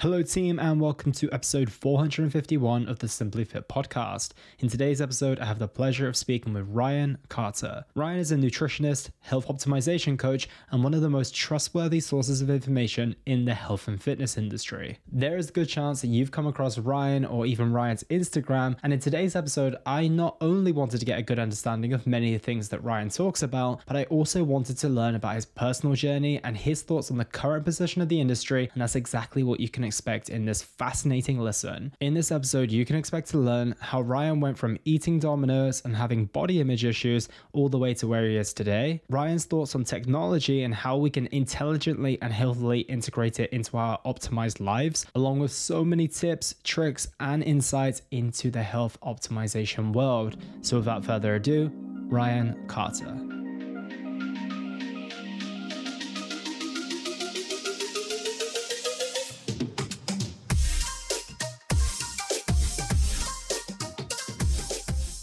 [0.00, 4.30] Hello, team, and welcome to episode 451 of the Simply Fit podcast.
[4.60, 7.84] In today's episode, I have the pleasure of speaking with Ryan Carter.
[7.94, 12.48] Ryan is a nutritionist, health optimization coach, and one of the most trustworthy sources of
[12.48, 14.98] information in the health and fitness industry.
[15.12, 18.94] There is a good chance that you've come across Ryan or even Ryan's Instagram, and
[18.94, 22.40] in today's episode, I not only wanted to get a good understanding of many of
[22.40, 25.94] the things that Ryan talks about, but I also wanted to learn about his personal
[25.94, 29.60] journey and his thoughts on the current position of the industry, and that's exactly what
[29.60, 31.92] you can expect in this fascinating listen.
[31.98, 35.96] In this episode, you can expect to learn how Ryan went from eating Domino's and
[35.96, 39.82] having body image issues all the way to where he is today, Ryan's thoughts on
[39.82, 45.40] technology and how we can intelligently and healthily integrate it into our optimized lives, along
[45.40, 50.36] with so many tips, tricks, and insights into the health optimization world.
[50.60, 51.72] So, without further ado,
[52.08, 53.39] Ryan Carter.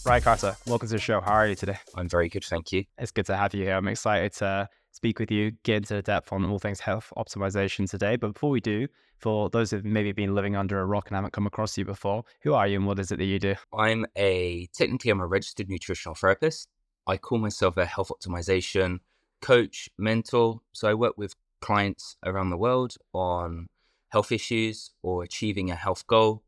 [0.08, 1.20] Ryan Carter, welcome to the show.
[1.20, 1.78] How are you today?
[1.94, 2.86] I'm very good, thank you.
[2.98, 3.76] It's good to have you here.
[3.76, 7.90] I'm excited to speak with you, get into the depth on all things health optimization
[7.90, 8.16] today.
[8.16, 11.34] But before we do, for those who've maybe been living under a rock and haven't
[11.34, 13.56] come across you before, who are you and what is it that you do?
[13.78, 16.70] I'm a technically I'm a registered nutritional therapist.
[17.06, 19.00] I call myself a health optimization
[19.42, 20.62] coach, mentor.
[20.72, 23.68] So I work with clients around the world on
[24.14, 26.44] health issues or achieving a health goal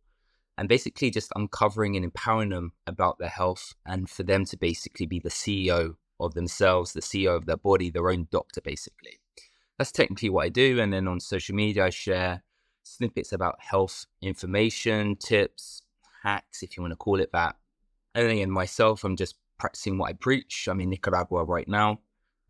[0.59, 5.05] and basically just uncovering and empowering them about their health and for them to basically
[5.05, 9.21] be the CEO of themselves, the CEO of their body, their own doctor, basically.
[9.77, 10.81] That's technically what I do.
[10.81, 12.43] And then on social media, I share
[12.83, 15.83] snippets about health information, tips,
[16.23, 17.55] hacks, if you want to call it that.
[18.13, 20.67] And then again, myself, I'm just practicing what I preach.
[20.69, 21.99] I'm in Nicaragua right now.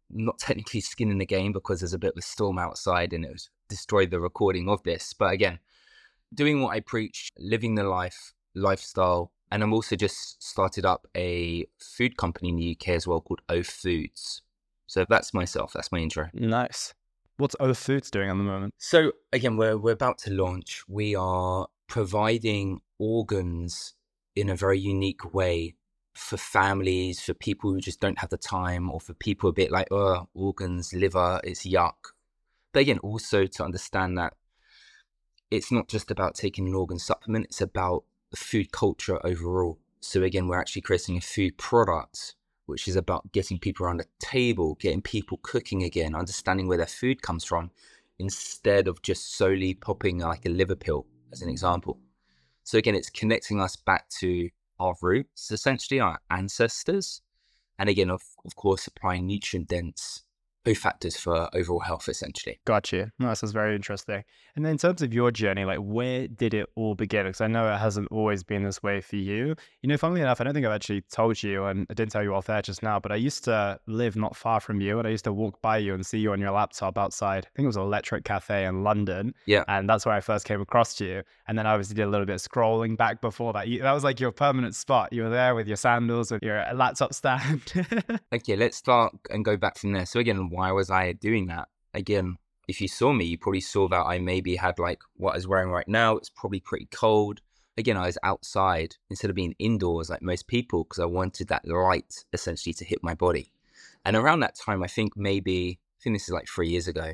[0.09, 3.23] Not technically skin in the game because there's a bit of a storm outside and
[3.23, 5.13] it was destroyed the recording of this.
[5.13, 5.59] But again,
[6.33, 9.31] doing what I preach, living the life, lifestyle.
[9.51, 13.41] And I'm also just started up a food company in the UK as well called
[13.49, 14.41] O Foods.
[14.87, 15.73] So that's myself.
[15.73, 16.29] That's my intro.
[16.33, 16.93] Nice.
[17.37, 18.73] What's O Foods doing at the moment?
[18.77, 20.83] So again, we're we're about to launch.
[20.87, 23.95] We are providing organs
[24.35, 25.75] in a very unique way
[26.13, 29.71] for families, for people who just don't have the time, or for people a bit
[29.71, 32.13] like, oh, organs, liver, it's yuck.
[32.73, 34.33] But again, also to understand that
[35.51, 39.79] it's not just about taking an organ supplement, it's about the food culture overall.
[40.01, 42.35] So again, we're actually creating a food product
[42.69, 46.85] which is about getting people around a table, getting people cooking again, understanding where their
[46.85, 47.71] food comes from,
[48.19, 51.99] instead of just solely popping like a liver pill, as an example.
[52.63, 54.49] So again, it's connecting us back to
[54.79, 57.21] our roots, essentially our ancestors,
[57.79, 60.23] and again, of, of course, applying nutrient dense
[60.75, 62.59] factors for overall health, essentially.
[62.65, 63.11] Got you.
[63.19, 64.23] No, this is very interesting.
[64.55, 67.25] And then in terms of your journey, like where did it all begin?
[67.25, 69.55] Because I know it hasn't always been this way for you.
[69.81, 72.23] You know, funnily enough, I don't think I've actually told you, and I didn't tell
[72.23, 75.07] you off there just now, but I used to live not far from you, and
[75.07, 77.45] I used to walk by you and see you on your laptop outside.
[77.45, 79.33] I think it was an Electric Cafe in London.
[79.45, 79.63] Yeah.
[79.67, 81.23] And that's where I first came across you.
[81.47, 83.67] And then I obviously did a little bit of scrolling back before that.
[83.67, 85.13] You, that was like your permanent spot.
[85.13, 87.61] You were there with your sandals, with your laptop stand.
[88.33, 90.05] okay, let's start and go back from there.
[90.05, 91.67] So again, Um, why was I doing that?
[91.93, 92.37] Again,
[92.67, 95.47] if you saw me, you probably saw that I maybe had like what I was
[95.47, 96.17] wearing right now.
[96.17, 97.41] It's probably pretty cold.
[97.77, 101.67] Again, I was outside instead of being indoors like most people because I wanted that
[101.67, 103.51] light essentially to hit my body.
[104.05, 107.13] And around that time, I think maybe, I think this is like three years ago,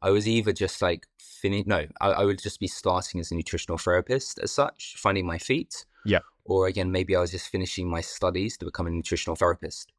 [0.00, 3.34] I was either just like finished, no, I, I would just be starting as a
[3.34, 5.84] nutritional therapist as such, finding my feet.
[6.04, 6.20] Yeah.
[6.44, 9.92] Or again, maybe I was just finishing my studies to become a nutritional therapist.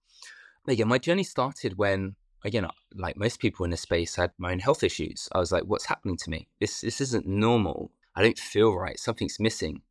[0.65, 4.31] But again, my journey started when again, uh, like most people in the space, had
[4.37, 5.29] my own health issues.
[5.33, 6.47] I was like, what's happening to me?
[6.59, 7.91] This this isn't normal.
[8.15, 8.99] I don't feel right.
[8.99, 9.81] Something's missing.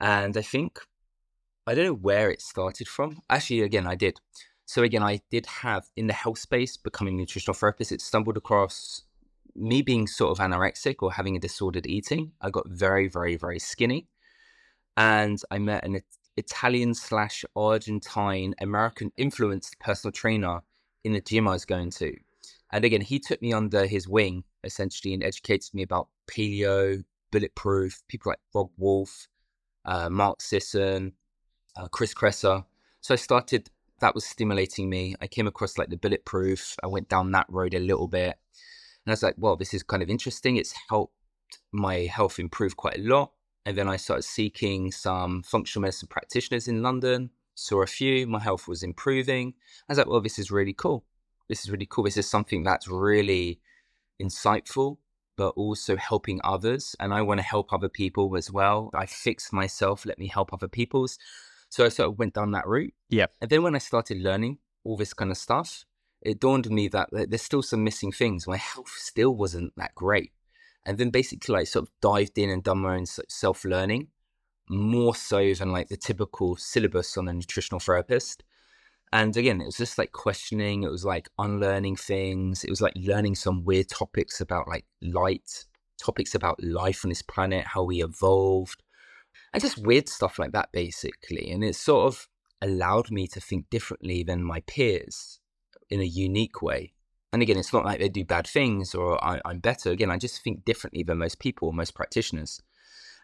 [0.00, 0.78] And I think
[1.66, 3.20] I don't know where it started from.
[3.30, 4.20] Actually, again, I did.
[4.66, 7.92] So again, I did have in the health space becoming a nutritional therapist.
[7.92, 9.02] It stumbled across
[9.54, 12.32] me being sort of anorexic or having a disordered eating.
[12.40, 14.08] I got very, very, very skinny,
[14.96, 16.00] and I met an
[16.36, 20.60] Italian slash Argentine American influenced personal trainer
[21.04, 22.16] in the gym I was going to.
[22.72, 28.02] And again, he took me under his wing essentially and educated me about paleo, bulletproof,
[28.08, 29.28] people like Robb Wolf,
[29.84, 31.12] uh, Mark Sisson,
[31.76, 32.64] uh, Chris Kresser.
[33.00, 33.70] So I started,
[34.00, 35.14] that was stimulating me.
[35.20, 36.76] I came across like the bulletproof.
[36.82, 38.38] I went down that road a little bit.
[39.04, 40.56] And I was like, well, this is kind of interesting.
[40.56, 41.14] It's helped
[41.70, 43.32] my health improve quite a lot.
[43.66, 48.40] And then I started seeking some functional medicine practitioners in London saw a few, my
[48.40, 49.54] health was improving.
[49.88, 51.04] I was like, well, this is really cool.
[51.48, 52.04] This is really cool.
[52.04, 53.60] This is something that's really
[54.20, 54.98] insightful
[55.36, 56.94] but also helping others.
[57.00, 58.90] And I want to help other people as well.
[58.94, 61.18] I fixed myself, let me help other people's.
[61.68, 62.94] So I sort of went down that route.
[63.10, 63.26] Yeah.
[63.40, 65.84] And then when I started learning all this kind of stuff,
[66.22, 68.46] it dawned on me that there's still some missing things.
[68.46, 70.32] My health still wasn't that great.
[70.86, 74.08] And then basically, I sort of dived in and done my own self learning
[74.68, 78.42] more so than like the typical syllabus on a nutritional therapist.
[79.12, 82.94] And again, it was just like questioning, it was like unlearning things, it was like
[82.96, 85.66] learning some weird topics about like light,
[86.02, 88.82] topics about life on this planet, how we evolved,
[89.52, 91.50] and just weird stuff like that, basically.
[91.50, 92.28] And it sort of
[92.60, 95.38] allowed me to think differently than my peers
[95.90, 96.92] in a unique way.
[97.32, 99.90] And again, it's not like they do bad things or I, am better.
[99.90, 102.60] Again, I just think differently than most people, most practitioners.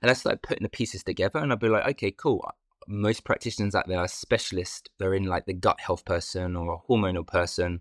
[0.02, 2.48] And I started putting the pieces together and I'd be like, okay, cool.
[2.88, 4.88] Most practitioners out there are specialists.
[4.98, 7.80] They're in like the gut health person or a hormonal person.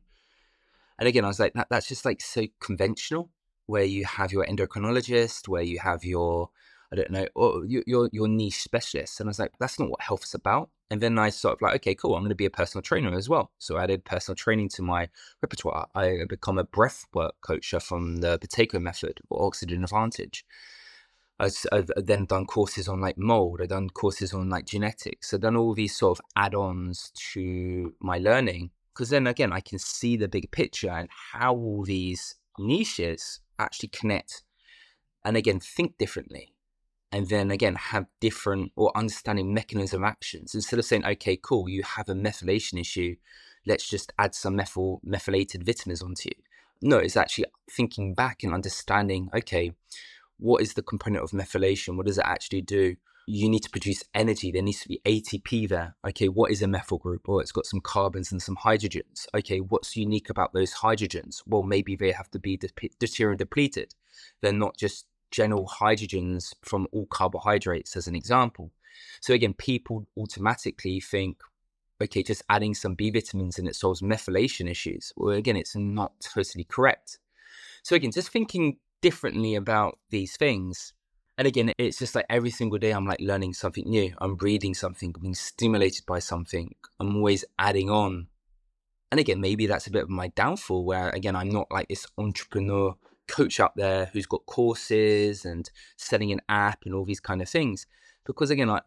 [1.00, 3.30] And again, I was like, that, that's just like so conventional
[3.68, 6.50] where you have your endocrinologist, where you have your,
[6.92, 9.20] I don't know, or your, your niche specialist.
[9.20, 10.70] And I was like, that's not what health is about.
[10.92, 13.16] And then I sort of like, okay, cool, I'm going to be a personal trainer
[13.16, 13.52] as well.
[13.60, 15.08] So I added personal training to my
[15.42, 15.88] repertoire.
[15.96, 20.46] I become a breath work coach from the Buteyko method or Oxygen Advantage.
[21.40, 23.62] I've uh, then done courses on like mold.
[23.62, 25.34] I've done courses on like genetics.
[25.34, 29.80] I've done all these sort of add-ons to my learning because then again, I can
[29.80, 34.44] see the big picture and how all these niches actually connect,
[35.24, 36.54] and again think differently,
[37.12, 41.84] and then again have different or understanding mechanism actions instead of saying, okay, cool, you
[41.84, 43.16] have a methylation issue,
[43.66, 46.44] let's just add some methyl methylated vitamins onto you.
[46.82, 49.74] No, it's actually thinking back and understanding, okay
[50.40, 51.96] what is the component of methylation?
[51.96, 52.96] What does it actually do?
[53.28, 54.52] You need to produce energy.
[54.52, 55.96] There needs to be ATP there.
[56.08, 57.30] Okay, what is a methyl group?
[57.30, 59.28] Oh, it's got some carbons and some hydrogens.
[59.36, 61.44] Okay, what's unique about those hydrogens?
[61.46, 63.94] Well, maybe they have to be deuterium depleted.
[64.42, 68.72] They're not just general hydrogens from all carbohydrates, as an example.
[69.22, 71.38] So, again, people automatically think,
[72.02, 75.14] okay, just adding some B vitamins and it solves methylation issues.
[75.16, 77.20] Well, again, it's not totally correct.
[77.84, 80.94] So, again, just thinking differently about these things.
[81.38, 84.14] And again, it's just like every single day I'm like learning something new.
[84.20, 86.76] I'm reading something, I'm being stimulated by something.
[87.00, 88.28] I'm always adding on.
[89.12, 92.06] And again, maybe that's a bit of my downfall where again, I'm not like this
[92.18, 92.96] entrepreneur
[93.28, 97.50] coach out there who's got courses and selling an app and all these kind of
[97.50, 97.88] things.
[98.26, 98.82] Because again, I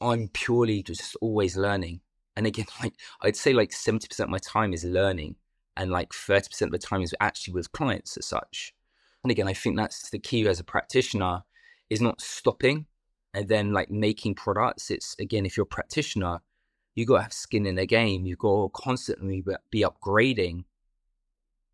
[0.00, 2.00] I'm purely just always learning.
[2.36, 5.36] And again, like I'd say like 70% of my time is learning
[5.76, 8.74] and like 30% of the time is actually with clients as such.
[9.24, 11.44] And again, I think that's the key as a practitioner
[11.88, 12.86] is not stopping
[13.32, 14.90] and then like making products.
[14.90, 16.40] It's again, if you're a practitioner,
[16.94, 18.26] you got to have skin in the game.
[18.26, 20.64] You got to constantly be upgrading.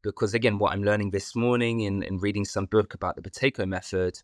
[0.02, 3.67] Because again, what I'm learning this morning in, in reading some book about the Buteyko
[3.69, 4.23] method,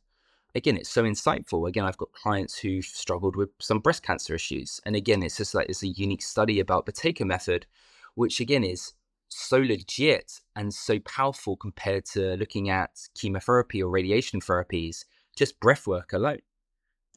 [0.55, 1.69] again, it's so insightful.
[1.69, 4.81] Again, I've got clients who've struggled with some breast cancer issues.
[4.87, 7.67] And again, it's just like it's a unique study about Buteyko method,
[8.14, 8.94] which again is
[9.28, 15.05] so legit and so powerful compared to looking at chemotherapy or radiation therapies,
[15.37, 16.40] just breath work alone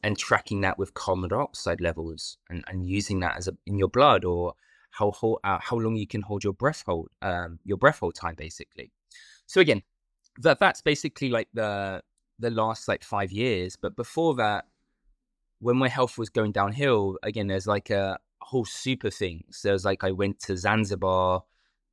[0.02, 3.88] and tracking that with carbon dioxide levels and, and using that as a, in your
[3.88, 4.54] blood or
[4.90, 5.12] how
[5.44, 8.90] uh, how long you can hold your breath hold um, your breath hold time basically.
[9.46, 9.82] So again,
[10.38, 12.02] that that's basically like the
[12.38, 13.76] the last like five years.
[13.76, 14.66] But before that,
[15.60, 19.60] when my health was going downhill, again, there's like a whole super things.
[19.62, 21.44] There's like I went to Zanzibar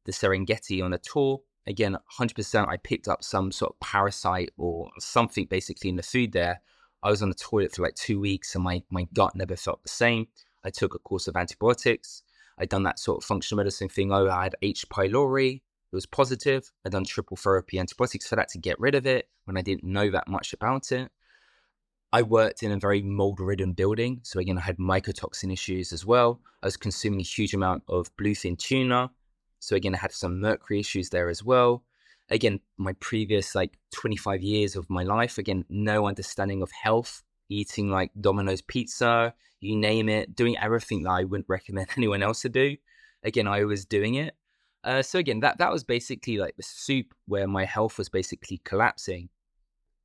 [0.07, 1.41] the Serengeti on a tour.
[1.67, 6.31] Again, 100% I picked up some sort of parasite or something basically in the food
[6.31, 6.61] there.
[7.03, 9.83] I was on the toilet for like two weeks and my, my gut never felt
[9.83, 10.27] the same.
[10.63, 12.23] I took a course of antibiotics.
[12.57, 14.11] I'd done that sort of functional medicine thing.
[14.11, 14.87] Oh, I had H.
[14.89, 15.57] pylori.
[15.91, 16.71] It was positive.
[16.85, 19.83] I'd done triple therapy antibiotics for that to get rid of it when I didn't
[19.83, 21.11] know that much about it.
[22.11, 24.21] I worked in a very mold ridden building.
[24.23, 26.39] So, again, I had mycotoxin issues as well.
[26.63, 29.11] I was consuming a huge amount of bluefin tuna.
[29.59, 31.83] So again, I had some mercury issues there as well.
[32.29, 37.89] Again, my previous like 25 years of my life, again, no understanding of health, eating
[37.89, 42.49] like Domino's pizza, you name it, doing everything that I wouldn't recommend anyone else to
[42.49, 42.77] do.
[43.23, 44.35] Again, I was doing it.
[44.83, 48.61] Uh, so again, that that was basically like the soup where my health was basically
[48.63, 49.29] collapsing.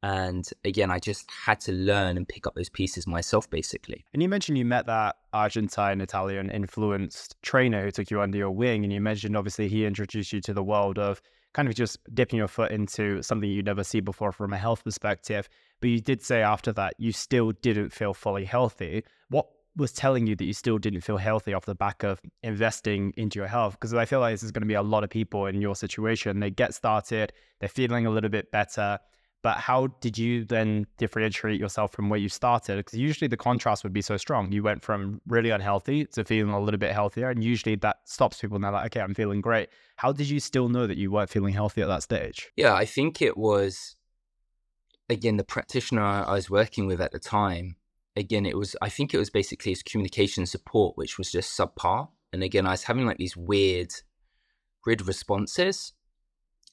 [0.02, 4.04] And again, I just had to learn and pick up those pieces myself, basically.
[4.12, 8.50] And you mentioned you met that Argentine Italian influenced trainer who took you under your
[8.50, 8.82] wing.
[8.82, 12.38] And you mentioned obviously he introduced you to the world of kind of just dipping
[12.38, 15.49] your foot into something you'd never see before from a health perspective.
[15.80, 19.04] But you did say after that you still didn't feel fully healthy.
[19.28, 23.12] What was telling you that you still didn't feel healthy off the back of investing
[23.16, 23.75] into your health?
[23.75, 25.76] Because I feel like this is going to be a lot of people in your
[25.76, 26.40] situation.
[26.40, 28.99] They get started, they're feeling a little bit better
[29.42, 32.76] But how did you then differentiate yourself from where you started?
[32.76, 34.52] Because usually the contrast would be so strong.
[34.52, 37.28] You went from really unhealthy to feeling a little bit healthier.
[37.28, 39.68] And usually that stops people now, like, okay, I'm feeling great.
[39.96, 42.52] How did you still know that you weren't feeling healthy at that stage?
[42.56, 43.96] Yeah, I think it was,
[45.11, 47.75] again, the practitioner I was working with at the time.
[48.14, 52.08] Again, it was, I think it was basically his communication support, which was just subpar.
[52.32, 53.92] And again, I was having like these weird,
[54.87, 55.94] weird responses.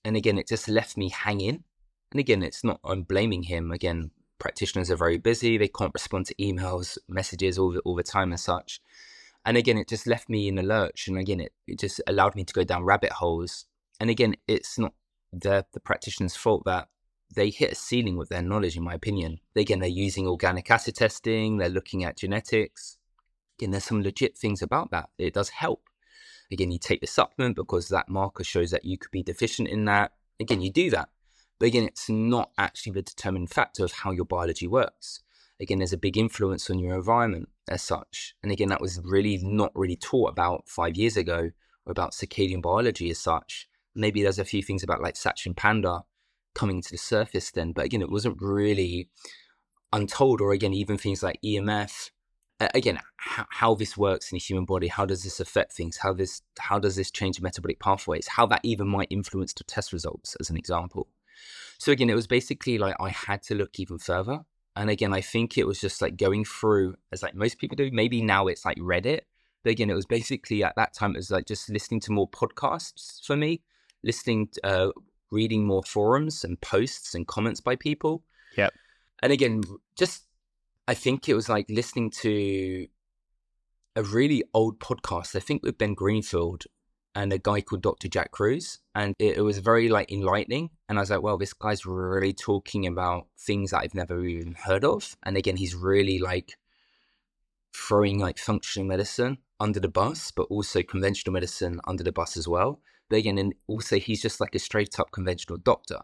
[0.05, 1.63] And again, it just left me hanging
[2.11, 3.71] and again, it's not, I'm blaming him.
[3.71, 5.57] Again, practitioners are very busy.
[5.57, 8.81] They can't respond to emails, messages all the, all the time and such.
[9.45, 11.07] And again, it just left me in a lurch.
[11.07, 13.65] And again, it, it just allowed me to go down rabbit holes.
[13.99, 14.93] And again, it's not
[15.31, 16.87] the, the practitioner's fault that
[17.35, 19.39] they hit a ceiling with their knowledge, in my opinion.
[19.55, 22.97] Again, they're using organic acid testing, they're looking at genetics.
[23.59, 25.09] Again, there's some legit things about that.
[25.17, 25.83] It does help.
[26.51, 29.85] Again, you take the supplement because that marker shows that you could be deficient in
[29.85, 30.13] that.
[30.39, 31.09] Again, you do that.
[31.59, 35.21] But again, it's not actually the determining factor of how your biology works.
[35.59, 38.33] Again, there's a big influence on your environment as such.
[38.41, 41.51] And again, that was really not really taught about five years ago
[41.85, 43.67] or about circadian biology as such.
[43.93, 46.03] Maybe there's a few things about like Sachin Panda
[46.55, 49.09] coming to the surface then, but again, it wasn't really
[49.91, 52.11] untold, or again, even things like EMF.
[52.59, 56.13] Again, how, how this works in the human body, how does this affect things, how
[56.13, 60.35] this how does this change metabolic pathways, how that even might influence the test results,
[60.39, 61.07] as an example.
[61.79, 64.41] So again, it was basically like I had to look even further.
[64.75, 67.89] And again, I think it was just like going through as like most people do.
[67.91, 69.21] Maybe now it's like Reddit.
[69.63, 72.29] But again, it was basically at that time, it was like just listening to more
[72.29, 73.62] podcasts for me,
[74.03, 74.89] listening, uh,
[75.31, 78.24] reading more forums and posts and comments by people.
[78.55, 78.74] Yep.
[79.21, 79.63] And again,
[79.98, 80.25] just
[80.88, 82.88] I think it was like listening to
[83.95, 86.65] a really old podcast, I think with Ben Greenfield
[87.19, 88.07] and a guy called Dr.
[88.07, 88.79] Jack Kruse.
[88.95, 90.69] And it, it, was very like enlightening.
[90.88, 94.53] And I was like, well, this guy's really talking about things that I've never even
[94.53, 95.17] heard of.
[95.23, 96.57] And again, he's really like
[97.75, 102.47] throwing like functional medicine under the bus, but also conventional medicine under the bus as
[102.47, 102.79] well.
[103.09, 105.99] But again, and also he's just like a straight up conventional doctor.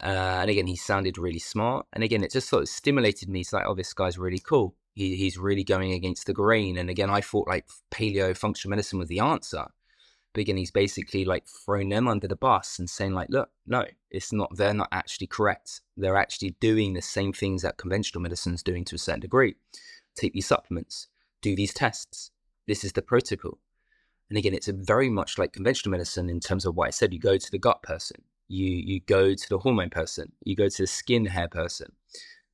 [0.00, 1.86] Uh, and again, he sounded really smart.
[1.92, 3.40] And again, it just sort of stimulated me.
[3.40, 4.76] It's like, oh, this guy's really cool.
[4.94, 6.78] He, he's really going against the grain.
[6.78, 9.66] And again, I thought like paleo functional medicine was the answer
[10.34, 14.56] he's basically like throwing them under the bus and saying like look no it's not
[14.56, 15.80] they're not actually correct.
[15.96, 19.56] They're actually doing the same things that conventional medicine is doing to a certain degree.
[20.14, 21.08] Take these supplements
[21.40, 22.30] do these tests.
[22.66, 23.58] This is the protocol.
[24.28, 27.12] And again it's very much like conventional medicine in terms of what i said.
[27.12, 28.22] You go to the gut person.
[28.48, 30.32] You you go to the hormone person.
[30.44, 31.92] You go to the skin hair person.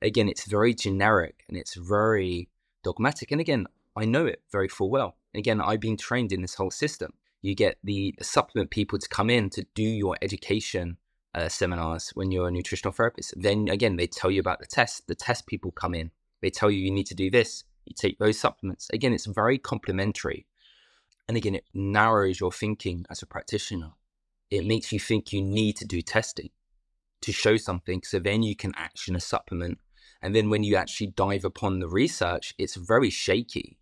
[0.02, 2.48] Again it's very generic and it's very
[2.82, 3.30] dogmatic.
[3.32, 3.66] And again
[3.96, 5.16] i know it very full well.
[5.34, 7.12] Again i've been trained in this whole system
[7.44, 10.96] you get the supplement people to come in to do your education
[11.34, 13.34] uh, seminars when you're a nutritional therapist.
[13.36, 15.08] Then again, they tell you about the test.
[15.08, 16.10] The test people come in.
[16.40, 17.64] They tell you you need to do this.
[17.84, 18.88] You take those supplements.
[18.94, 20.46] Again, it's very complementary.
[21.28, 23.92] And again, it narrows your thinking as a practitioner.
[24.50, 26.48] It makes you think you need to do testing
[27.20, 28.00] to show something.
[28.04, 29.80] So then you can action a supplement.
[30.22, 33.76] And then when you actually dive upon the research, it's very shaky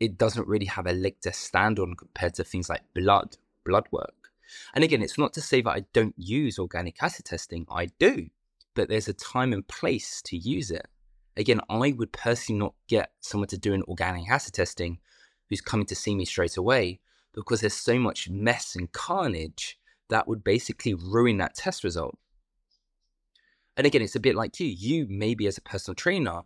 [0.00, 3.86] it doesn't really have a leg to stand on compared to things like blood, blood
[3.90, 4.30] work.
[4.74, 8.28] And again, it's not to say that I don't use organic acid testing, I do,
[8.74, 10.86] but there's a time and place to use it.
[11.36, 14.98] Again, I would personally not get someone to do an organic acid testing
[15.48, 17.00] who's coming to see me straight away
[17.34, 22.16] because there's so much mess and carnage that would basically ruin that test result.
[23.76, 24.66] And again, it's a bit like you.
[24.66, 26.42] You, maybe as a personal trainer,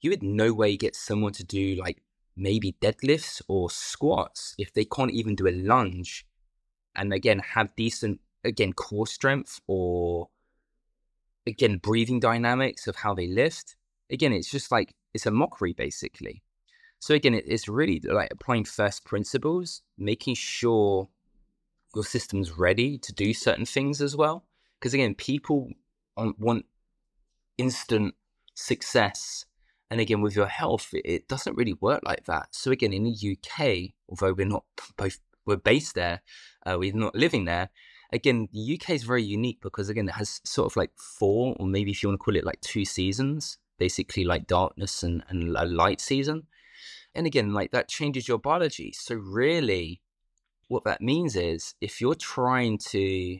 [0.00, 2.02] you would no way get someone to do like
[2.36, 6.26] maybe deadlifts or squats if they can't even do a lunge
[6.96, 10.28] and again have decent again core strength or
[11.46, 13.76] again breathing dynamics of how they lift.
[14.10, 16.42] Again it's just like it's a mockery basically.
[16.98, 21.08] So again it's really like applying first principles making sure
[21.94, 24.44] your system's ready to do certain things as well.
[24.78, 25.70] Because again people
[26.16, 26.66] want
[27.58, 28.14] instant
[28.54, 29.44] success
[29.94, 32.48] and again, with your health, it doesn't really work like that.
[32.50, 34.64] So again, in the UK, although we're not
[34.96, 36.20] both we're based there,
[36.66, 37.68] uh, we're not living there.
[38.12, 41.68] Again, the UK is very unique because again, it has sort of like four, or
[41.68, 45.56] maybe if you want to call it like two seasons, basically like darkness and, and
[45.56, 46.48] a light season.
[47.14, 48.92] And again, like that changes your biology.
[48.96, 50.00] So really,
[50.66, 53.38] what that means is if you're trying to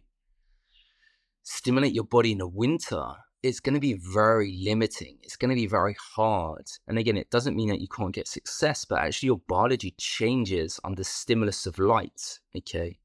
[1.43, 5.19] stimulate your body in the winter it's going to be very limiting.
[5.23, 6.65] It's going to be very hard.
[6.89, 10.81] And again, it doesn't mean that you can't get success, but actually your biology changes
[10.83, 12.41] under stimulus of light.
[12.57, 12.99] Okay.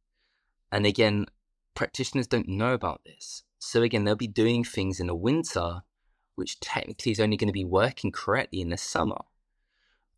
[0.72, 1.26] And again,
[1.76, 3.44] practitioners don't know about this.
[3.60, 5.82] So again, they'll be doing things in the winter,
[6.36, 9.20] which technically is only going to be working correctly in the summer.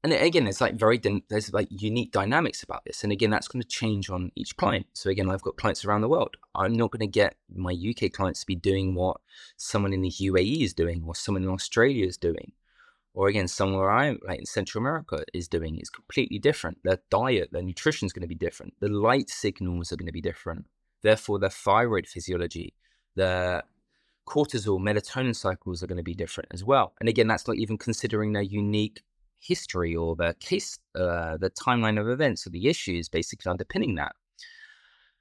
[0.03, 3.61] And again, there's like very there's like unique dynamics about this, and again, that's going
[3.61, 4.87] to change on each client.
[4.93, 6.37] So again, I've got clients around the world.
[6.55, 9.17] I'm not going to get my UK clients to be doing what
[9.57, 12.53] someone in the UAE is doing, or someone in Australia is doing,
[13.13, 16.79] or again, somewhere I'm like in Central America is doing is completely different.
[16.83, 18.73] Their diet, their nutrition is going to be different.
[18.79, 20.65] The light signals are going to be different.
[21.03, 22.73] Therefore, their thyroid physiology,
[23.15, 23.63] their
[24.27, 26.93] cortisol, melatonin cycles are going to be different as well.
[26.99, 29.03] And again, that's not even considering their unique
[29.41, 34.13] history or the case, uh, the timeline of events or the issues basically underpinning that.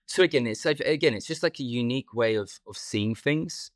[0.07, 3.71] So again, it's again, it's just like a unique way of of seeing things.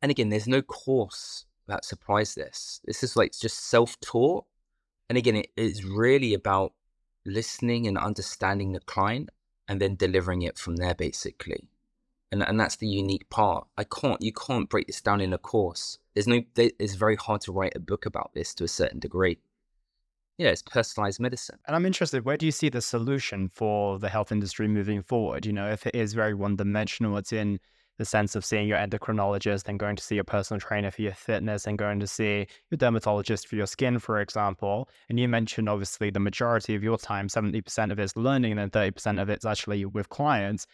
[0.00, 2.80] And again, there's no course that supplies this.
[2.84, 4.44] This is like just self taught.
[5.08, 6.72] And again, it is really about
[7.26, 9.30] listening and understanding the client
[9.68, 11.68] and then delivering it from there, basically.
[12.32, 13.66] And, and that's the unique part.
[13.78, 15.98] I can't, you can't break this down in a course.
[16.14, 19.38] There's no, it's very hard to write a book about this to a certain degree.
[20.36, 21.58] Yeah, it's personalized medicine.
[21.66, 25.46] And I'm interested, where do you see the solution for the health industry moving forward?
[25.46, 27.60] You know, if it is very one dimensional, it's in
[27.98, 31.12] the sense of seeing your endocrinologist and going to see your personal trainer for your
[31.14, 34.88] fitness and going to see your dermatologist for your skin, for example.
[35.08, 38.92] And you mentioned obviously the majority of your time, 70% of it's learning and then
[38.92, 40.66] 30% of it's actually with clients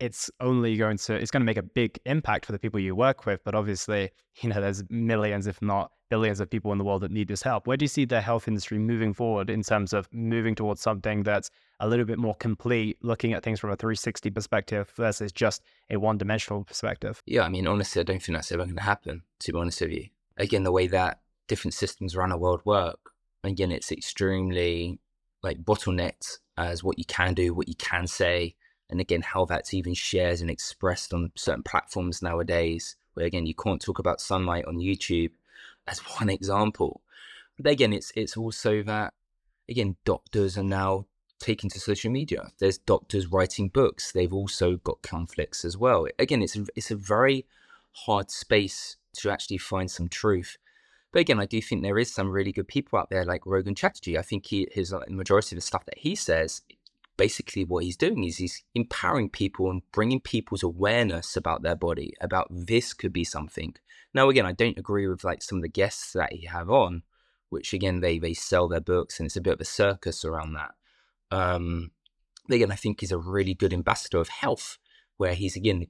[0.00, 2.94] it's only going to it's going to make a big impact for the people you
[2.94, 6.84] work with but obviously you know there's millions if not billions of people in the
[6.84, 7.66] world that need this help.
[7.66, 11.22] Where do you see the health industry moving forward in terms of moving towards something
[11.22, 15.62] that's a little bit more complete looking at things from a 360 perspective versus just
[15.88, 17.22] a one-dimensional perspective?
[17.24, 19.80] Yeah i mean honestly i don't think that's ever going to happen to be honest
[19.80, 20.08] with you.
[20.36, 23.00] Again the way that different systems around the world work
[23.42, 25.00] again it's extremely
[25.42, 28.54] like bottlenecked as what you can do what you can say
[28.92, 33.54] and again how that's even shared and expressed on certain platforms nowadays where again you
[33.54, 35.30] can't talk about sunlight on youtube
[35.86, 37.00] as one example.
[37.58, 39.14] But again it's it's also that
[39.68, 41.06] again doctors are now
[41.38, 42.52] taken to social media.
[42.58, 44.12] There's doctors writing books.
[44.12, 46.06] They've also got conflicts as well.
[46.18, 47.46] Again it's it's a very
[48.06, 50.56] hard space to actually find some truth.
[51.12, 53.76] But again, I do think there is some really good people out there like Rangan
[53.76, 54.16] Chatterjee.
[54.16, 56.62] I think he his majority of the stuff that he says
[57.22, 62.12] basically what he's doing is he's empowering people and bringing people's awareness about their body
[62.20, 63.72] about this could be something.
[64.12, 67.04] Now again i don't agree with like some of the guests that he have on
[67.50, 70.54] which again they they sell their books and it's a bit of a circus around
[70.54, 70.72] that.
[71.30, 71.92] Um
[72.50, 74.78] again i think he's a really good ambassador of health
[75.16, 75.86] where he's again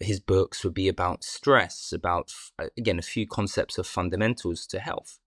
[0.00, 4.80] his books would be about stress about uh, again a few concepts of fundamentals to
[4.80, 5.20] health.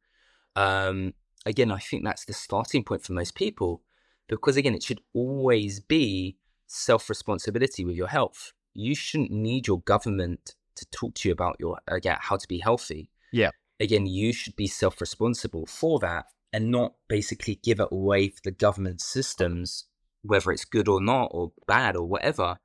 [0.57, 1.13] Um
[1.45, 3.81] again i think that's the starting point for most people
[4.27, 8.53] because again, it should always be self responsibility with your health.
[8.73, 12.47] You shouldn't need your government to talk to you about your uh, again how to
[12.47, 13.09] be healthy.
[13.31, 13.51] Yeah.
[13.79, 18.41] Again, you should be self responsible for that and not basically give it away for
[18.43, 19.85] the government systems,
[20.21, 22.57] whether it's good or not or bad or whatever.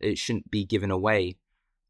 [0.00, 1.36] It shouldn't be given away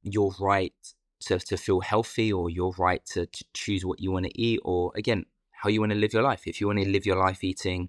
[0.02, 0.74] your right
[1.20, 4.61] to, to feel healthy or your right to, to choose what you want to eat
[4.64, 6.42] or again how you want to live your life.
[6.46, 7.88] If you want to live your life eating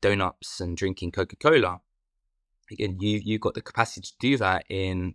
[0.00, 1.80] donuts and drinking Coca Cola.
[2.70, 5.14] Again, you you got the capacity to do that in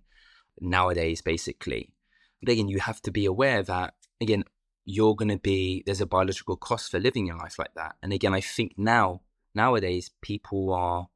[0.59, 1.93] nowadays, basically.
[2.41, 4.43] But again, you have to be aware that again
[4.85, 7.95] you're going to be there's a biological cost for living your life like that.
[8.03, 9.21] And again, I think now
[9.53, 11.07] nowadays people are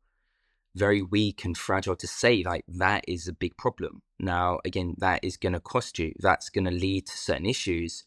[0.75, 4.01] very weak and fragile to say like that is a big problem.
[4.19, 6.13] Now, again, that is going to cost you.
[6.19, 8.05] That's going to lead to certain issues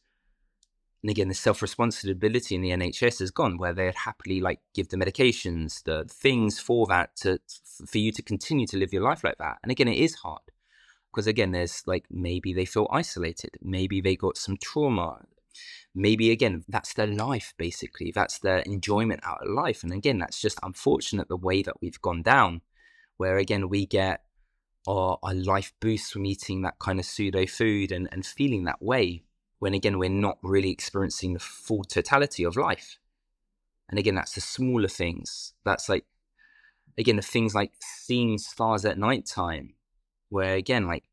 [1.02, 4.88] and again, the self responsibility in the NHS has gone, where they'd happily like give
[4.88, 7.40] the medications, the things for that to
[7.86, 9.58] for you to continue to live your life like that.
[9.62, 10.42] And again, it is hard
[11.10, 15.24] because again, there's like maybe they feel isolated, maybe they got some trauma,
[15.92, 19.82] maybe again that's their life basically, that's their enjoyment out of life.
[19.82, 22.60] And again, that's just unfortunate the way that we've gone down,
[23.16, 24.22] where again we get
[24.86, 28.80] our, our life boost from eating that kind of pseudo food and, and feeling that
[28.80, 29.24] way
[29.62, 32.98] when again we're not really experiencing the full totality of life.
[33.88, 35.52] And again that's the smaller things.
[35.64, 36.04] That's like
[36.98, 39.74] again the things like seeing stars at night time
[40.30, 41.04] where again like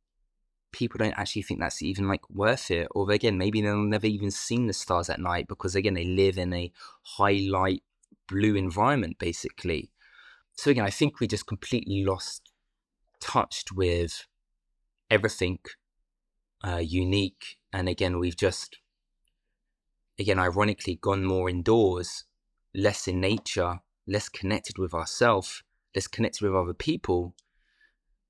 [0.72, 2.88] people don't actually think that's even like worth it.
[2.90, 6.40] Or again maybe they'll never even seen the stars at night because again they live
[6.40, 6.72] in a
[7.04, 7.84] high light
[8.28, 9.92] blue environment basically.
[10.54, 12.50] So again i think we just completely lost
[13.20, 14.26] touched with
[15.12, 15.60] everything
[16.66, 17.58] uh, unique.
[17.72, 18.78] And again, we've just,
[20.20, 22.26] again, ironically, gone more indoors,
[22.74, 25.64] less in nature, less connected with ourselves,
[25.96, 27.36] less connected with other people.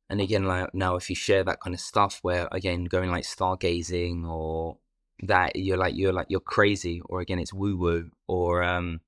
[0.10, 3.24] And again, like now, if you share that kind of stuff, where again going like
[3.24, 4.78] stargazing or
[5.22, 9.02] that, you're like you're like you're crazy, or again it's woo woo, or um,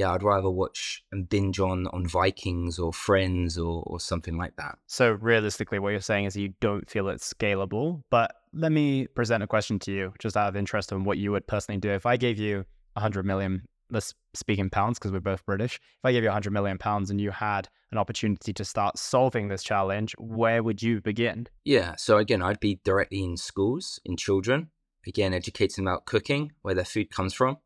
[0.00, 4.56] yeah, I'd rather watch and binge on on Vikings or Friends or or something like
[4.56, 4.78] that.
[4.86, 8.02] So realistically, what you're saying is you don't feel it's scalable.
[8.10, 11.32] But let me present a question to you, just out of interest in what you
[11.32, 15.20] would personally do if I gave you 100 million let's speak in pounds because we're
[15.20, 15.74] both British.
[15.74, 19.48] If I gave you 100 million pounds and you had an opportunity to start solving
[19.48, 21.48] this challenge, where would you begin?
[21.64, 21.96] Yeah.
[21.96, 24.70] So again, I'd be directly in schools, in children,
[25.06, 27.58] again, educating them about cooking, where their food comes from.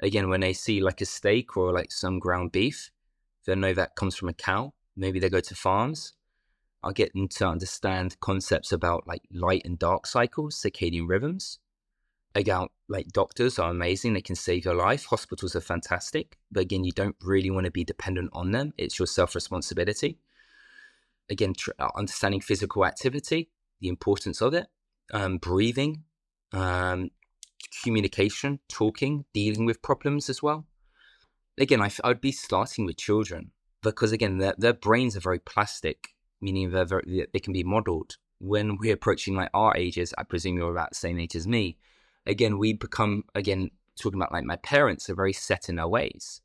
[0.00, 2.90] Again, when they see like a steak or like some ground beef,
[3.46, 4.74] they know that comes from a cow.
[4.96, 6.14] Maybe they go to farms.
[6.82, 11.58] I'll get them to understand concepts about like light and dark cycles, circadian rhythms
[12.38, 14.14] again, like doctors are amazing.
[14.14, 15.06] They can save your life.
[15.06, 16.38] Hospitals are fantastic.
[16.50, 18.72] But again, you don't really want to be dependent on them.
[18.78, 20.18] It's your self responsibility.
[21.30, 24.66] Again, tr- uh, understanding physical activity, the importance of it,
[25.12, 26.04] um, breathing,
[26.52, 27.10] um,
[27.82, 30.66] communication, talking, dealing with problems as well.
[31.58, 33.50] Again, I, would be starting with children
[33.82, 38.16] because, again, their, their brains are very plastic, meaning they're very, they can be modeled.
[38.40, 41.76] When we're approaching like our ages, I presume you're about the same age as me
[42.28, 46.40] again, we become, again, talking about like my parents are very set in their ways.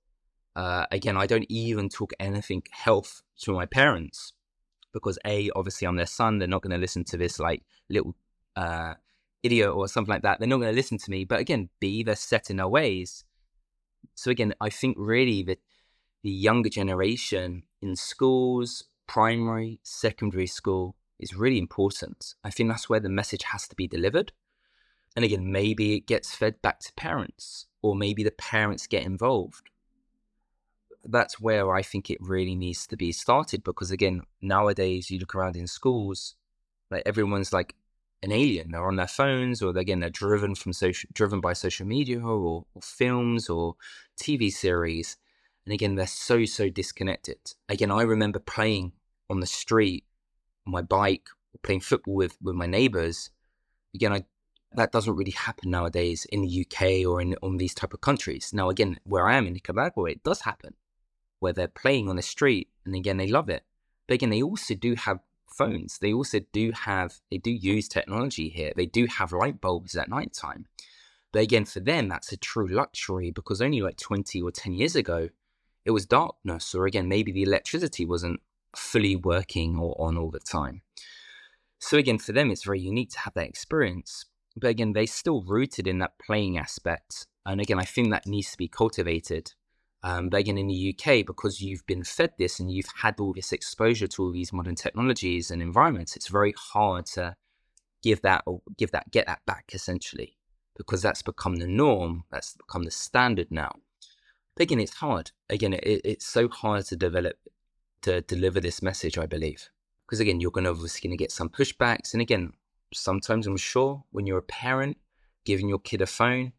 [0.56, 4.34] Uh, again, I don't even talk anything health to my parents
[4.94, 6.40] because A, obviously I'm their son.
[6.40, 8.16] They're not going to listen to this like little
[8.56, 8.94] uh,
[9.44, 10.40] idiot or something like that.
[10.40, 11.26] They're not going to listen to me.
[11.26, 13.26] But again, B, they're set in their ways.
[14.16, 15.60] So again, I think really that
[16.24, 22.36] the younger generation in schools, primary, secondary school is really important.
[22.44, 24.32] I think that's where the message has to be delivered.
[25.16, 29.70] And again, maybe it gets fed back to parents, or maybe the parents get involved.
[31.06, 35.36] That's where I think it really needs to be started because, again, nowadays you look
[35.36, 36.36] around in schools,
[36.90, 37.76] like everyone's like
[38.24, 38.72] an alien.
[38.72, 42.66] They're on their phones, or again, they're driven from social, driven by social media, or,
[42.74, 43.76] or films, or
[44.18, 45.18] TV series.
[45.66, 47.38] And again, they're so so disconnected.
[47.70, 48.94] Again, I remember playing
[49.30, 50.06] on the street
[50.66, 51.28] on my bike,
[51.62, 53.30] playing football with with my neighbors.
[53.94, 54.26] Again, I
[54.76, 58.52] that doesn't really happen nowadays in the UK or in on these type of countries.
[58.54, 60.74] Now, again, where I am in Nicaragua, it does happen
[61.40, 63.64] where they're playing on the street, and again, they love it.
[64.08, 65.20] But again, they also do have
[65.54, 66.00] phones.
[66.00, 68.74] They also do have they do use technology here.
[68.76, 70.66] They do have light bulbs at night time.
[71.32, 74.96] But again, for them, that's a true luxury because only like 20 or 10 years
[74.96, 75.30] ago,
[75.84, 78.40] it was darkness, or again, maybe the electricity wasn't
[78.76, 80.84] fully working or on all the time.
[81.80, 85.44] So again, for them, it's very unique to have that experience but again, they're still
[85.44, 87.28] rooted in that playing aspect.
[87.46, 89.54] And again, I think that needs to be cultivated.
[90.04, 93.34] Um, but again, in the UK, because you've been fed this and you've had all
[93.34, 97.36] this exposure to all these modern technologies and environments, it's very hard to
[98.02, 100.38] give that or give that get that back essentially,
[100.76, 102.26] because that's become the norm.
[102.32, 103.72] That's become the standard now.
[104.56, 105.32] But again, it's hard.
[105.50, 107.38] Again, it, it's so hard to develop
[108.02, 109.18] to deliver this message.
[109.18, 109.70] I believe
[110.06, 112.52] because again, you're going to obviously going to get some pushbacks, and again,
[112.94, 114.98] sometimes I'm sure when you're a parent,
[115.46, 116.52] giving your kid a phone,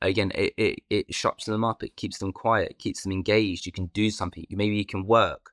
[0.00, 3.66] again, it, it, it shuts them up, it keeps them quiet, keeps them engaged.
[3.66, 5.50] You can do something, maybe you can work.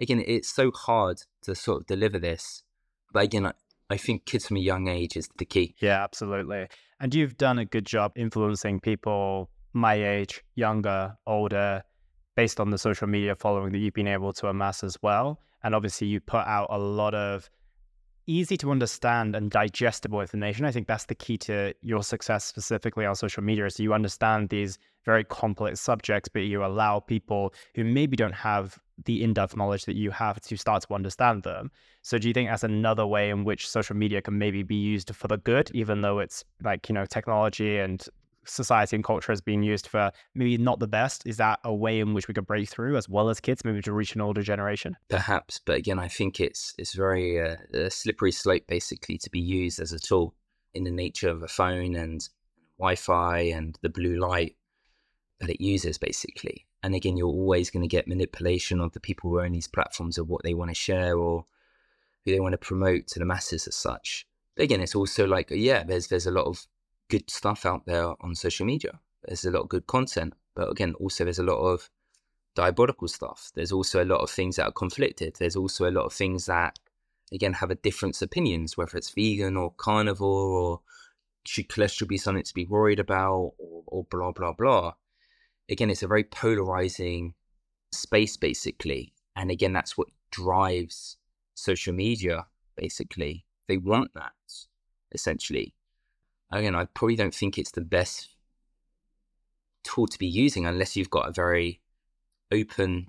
[0.00, 2.64] Again, it's so hard to sort of deliver this.
[3.12, 3.52] But again, I,
[3.88, 5.76] I think kids from a young age is the key.
[5.78, 6.68] Yeah, absolutely.
[7.00, 11.82] And you've done a good job influencing people my age, younger, older,
[12.36, 15.40] based on the social media following that you've been able to amass as well.
[15.62, 17.50] And obviously, you put out a lot of
[18.26, 20.64] easy to understand and digestible information.
[20.64, 24.48] I think that's the key to your success specifically on social media is you understand
[24.48, 29.84] these very complex subjects, but you allow people who maybe don't have the in-depth knowledge
[29.84, 31.70] that you have to start to understand them.
[32.02, 35.14] So do you think that's another way in which social media can maybe be used
[35.14, 38.04] for the good, even though it's like, you know, technology and
[38.46, 41.26] society and culture has been used for maybe not the best.
[41.26, 43.82] Is that a way in which we could break through as well as kids, maybe
[43.82, 44.96] to reach an older generation?
[45.08, 49.40] Perhaps, but again, I think it's it's very uh, a slippery slope basically to be
[49.40, 50.34] used as a tool
[50.74, 52.28] in the nature of a phone and
[52.78, 54.56] Wi-Fi and the blue light
[55.40, 56.66] that it uses basically.
[56.82, 60.18] And again, you're always going to get manipulation of the people who own these platforms
[60.18, 61.46] of what they want to share or
[62.24, 64.26] who they want to promote to the masses as such.
[64.56, 66.66] But again, it's also like yeah, there's there's a lot of
[67.14, 68.98] good stuff out there on social media.
[69.24, 71.88] There's a lot of good content, but again, also there's a lot of
[72.56, 73.52] diabolical stuff.
[73.54, 75.36] There's also a lot of things that are conflicted.
[75.38, 76.76] There's also a lot of things that,
[77.32, 80.80] again, have a different opinions, whether it's vegan or carnivore or
[81.46, 84.94] should cholesterol be something to be worried about or, or blah, blah, blah.
[85.70, 87.34] Again, it's a very polarizing
[87.92, 89.12] space, basically.
[89.36, 91.16] And again, that's what drives
[91.54, 92.46] social media,
[92.76, 93.46] basically.
[93.68, 94.32] They want that,
[95.12, 95.73] essentially.
[96.54, 98.28] Again, I probably don't think it's the best
[99.82, 101.80] tool to be using unless you've got a very
[102.52, 103.08] open,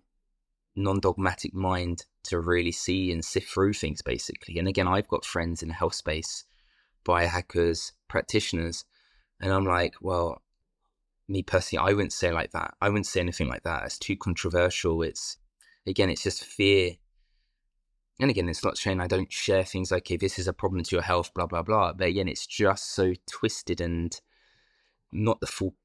[0.76, 4.58] non dogmatic mind to really see and sift through things, basically.
[4.58, 6.44] And again, I've got friends in the health space,
[7.06, 8.84] biohackers, practitioners,
[9.40, 10.42] and I'm like, well,
[11.28, 12.74] me personally, I wouldn't say like that.
[12.82, 13.84] I wouldn't say anything like that.
[13.84, 15.04] It's too controversial.
[15.04, 15.38] It's
[15.86, 16.94] again, it's just fear.
[18.20, 20.84] And again, it's not saying I don't share things like, okay, this is a problem
[20.84, 21.94] to your health, blah, blah, blah.
[21.94, 24.20] But again, it's just so twisted and
[25.12, 25.76] not the full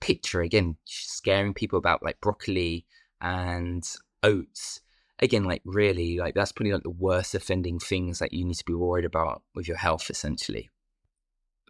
[0.00, 0.40] picture.
[0.40, 2.86] Again, scaring people about like broccoli
[3.20, 3.88] and
[4.22, 4.80] oats.
[5.20, 8.64] Again, like really, like that's probably like the worst offending things that you need to
[8.64, 10.70] be worried about with your health, essentially.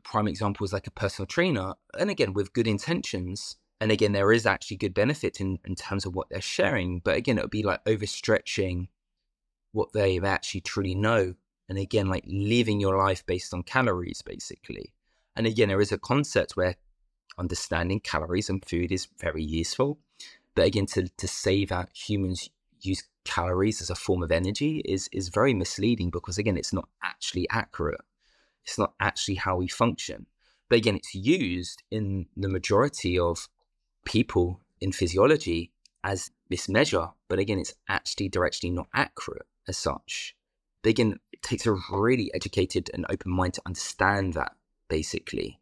[0.03, 1.75] Prime example is like a personal trainer.
[1.99, 6.07] And again, with good intentions, and again, there is actually good benefit in, in terms
[6.07, 7.01] of what they're sharing.
[7.01, 8.89] But again, it would be like overstretching
[9.73, 11.35] what they actually truly know.
[11.69, 14.93] And again, like living your life based on calories, basically.
[15.37, 16.77] And again, there is a concept where
[17.39, 19.99] understanding calories and food is very useful.
[20.55, 25.09] But again, to, to say that humans use calories as a form of energy is,
[25.13, 28.01] is very misleading because, again, it's not actually accurate.
[28.65, 30.27] It's not actually how we function.
[30.69, 33.49] But again, it's used in the majority of
[34.05, 40.37] people in physiology as this measure, but again, it's actually directly not accurate as such.
[40.83, 44.53] It takes a really educated and open mind to understand that,
[44.89, 45.61] basically.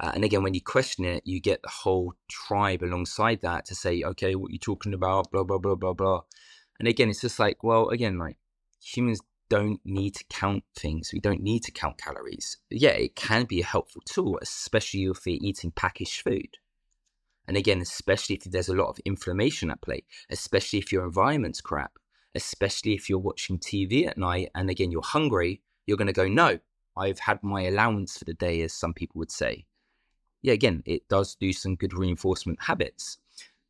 [0.00, 3.74] Uh, and again, when you question it, you get the whole tribe alongside that to
[3.74, 5.30] say, okay, what are you talking about?
[5.30, 6.22] Blah, blah, blah, blah, blah.
[6.78, 8.36] And again, it's just like, well, again, like
[8.82, 11.10] humans don't need to count things.
[11.12, 12.56] We don't need to count calories.
[12.70, 16.58] Yeah, it can be a helpful tool, especially if you're eating packaged food.
[17.46, 21.60] And again, especially if there's a lot of inflammation at play, especially if your environment's
[21.60, 21.92] crap,
[22.34, 26.28] especially if you're watching TV at night and again, you're hungry, you're going to go,
[26.28, 26.58] no,
[26.96, 29.66] I've had my allowance for the day, as some people would say.
[30.42, 33.18] Yeah, again, it does do some good reinforcement habits.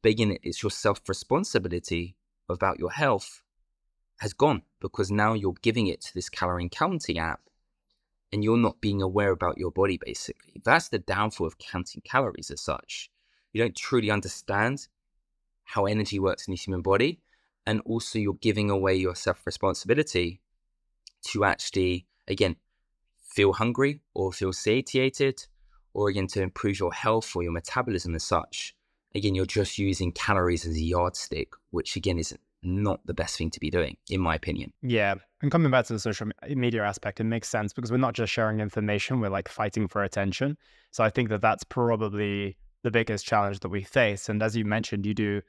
[0.03, 2.17] But again, it's your self responsibility
[2.49, 3.43] about your health
[4.21, 7.41] has gone because now you're giving it to this calorie counting app
[8.33, 10.61] and you're not being aware about your body, basically.
[10.65, 13.11] That's the downfall of counting calories as such
[13.55, 14.89] you don't truly understand
[15.63, 17.21] how energy works in the human body.
[17.67, 20.41] And also, you're giving away your self responsibility
[21.29, 22.57] to actually, again,
[23.35, 25.47] feel hungry or feel satiated,
[25.95, 28.75] or again, to improve your health or your metabolism as such.
[29.15, 33.51] Again, you're just using calories as a yardstick, which again is not the best thing
[33.51, 34.73] to be doing, in my opinion.
[34.83, 35.15] Yeah.
[35.43, 38.33] And coming back to the social media aspect, it makes sense because we're not just
[38.33, 40.57] sharing information, we're like fighting for attention.
[40.91, 44.29] So I think that that's probably the biggest challenge that we face.
[44.29, 45.43] And as you mentioned, you do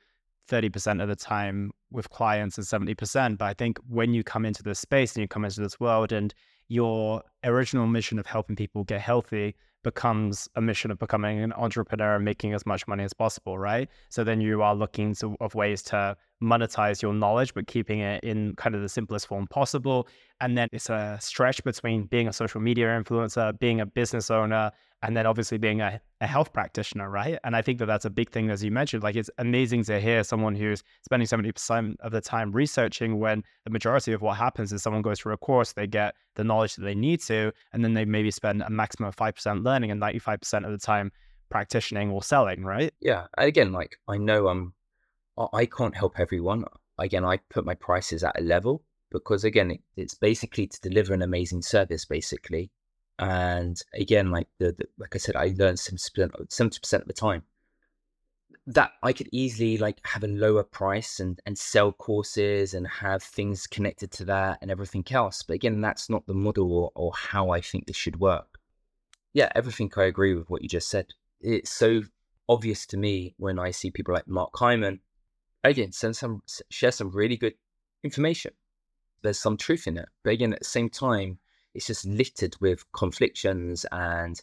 [0.49, 3.37] 30% of the time with clients and 70%.
[3.37, 6.11] But I think when you come into this space and you come into this world
[6.11, 6.33] and
[6.67, 12.15] your original mission of helping people get healthy becomes a mission of becoming an entrepreneur
[12.15, 13.87] and making as much money as possible, right?
[14.09, 18.23] So then you are looking to, of ways to monetize your knowledge, but keeping it
[18.23, 20.07] in kind of the simplest form possible.
[20.41, 24.71] And then it's a stretch between being a social media influencer, being a business owner,
[25.01, 27.37] and then obviously being a, a health practitioner, right?
[27.43, 29.03] And I think that that's a big thing, as you mentioned.
[29.03, 33.69] Like it's amazing to hear someone who's spending 70% of the time researching when the
[33.69, 36.83] majority of what happens is someone goes through a course, they get the knowledge that
[36.83, 40.65] they need to, and then they maybe spend a maximum of 5% learning and 95%
[40.65, 41.11] of the time
[41.49, 42.93] practicing or selling, right?
[42.99, 43.27] Yeah.
[43.37, 44.73] Again, like I know I'm,
[45.37, 46.65] I can't help everyone.
[46.97, 51.21] Again, I put my prices at a level because again, it's basically to deliver an
[51.21, 52.71] amazing service, basically
[53.19, 57.43] and again, like the, the like I said, I learned seventy percent of the time.
[58.67, 63.23] That I could easily like have a lower price and and sell courses and have
[63.23, 65.43] things connected to that and everything else.
[65.43, 68.59] But again, that's not the model or, or how I think this should work.
[69.33, 71.07] Yeah, everything I agree with what you just said.
[71.39, 72.01] It's so
[72.49, 74.99] obvious to me when I see people like Mark Hyman.
[75.65, 77.55] Again, send some share some really good
[78.03, 78.53] information.
[79.23, 81.39] There's some truth in it, but again, at the same time,
[81.73, 84.39] it's just littered with conflictions and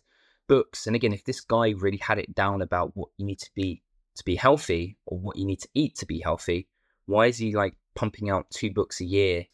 [0.49, 0.89] books.
[0.89, 3.83] And again, if this guy really had it down about what you need to be
[4.17, 6.67] to be healthy or what you need to eat to be healthy,
[7.07, 9.47] why is he like pumping out two books a year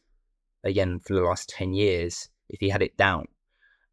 [0.65, 3.27] again for the last 10 years if he had it down?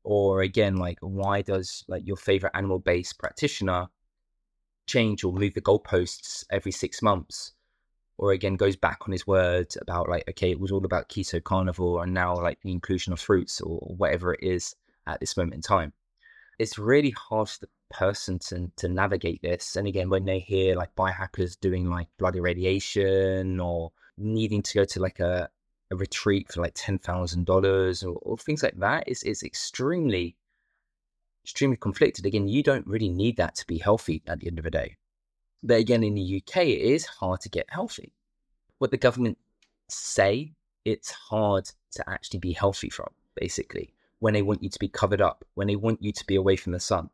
[0.02, 3.90] Or again, like why does like your favorite animal based practitioner
[4.88, 7.52] change or move the goalposts every six months?
[8.18, 11.44] Or again goes back on his words about like okay it was all about keto
[11.44, 14.76] carnivore and now like the inclusion of fruits or whatever it is
[15.08, 15.94] at this moment in time
[16.58, 20.76] it's really hard for the person to, to navigate this and again when they hear
[20.76, 25.50] like biohackers doing like blood irradiation or needing to go to like a
[25.92, 30.36] a retreat for like ten thousand dollars or, or things like that is is extremely
[31.44, 32.26] extremely conflicted.
[32.26, 34.98] Again, you don't really need that to be healthy at the end of the day.
[35.68, 38.14] But again, in the UK, it is hard to get healthy.
[38.78, 39.40] What the government
[39.90, 40.54] say,
[40.86, 45.22] it's hard to actually be healthy from, basically, when they want you to be covered
[45.22, 47.10] up, when they want you to be away from the sun,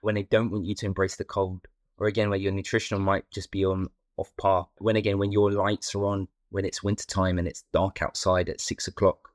[0.00, 3.30] when they don't want you to embrace the cold, or again, where your nutritional might
[3.30, 4.68] just be on off par.
[4.78, 8.62] When again, when your lights are on, when it's wintertime and it's dark outside at
[8.62, 9.28] six o'clock.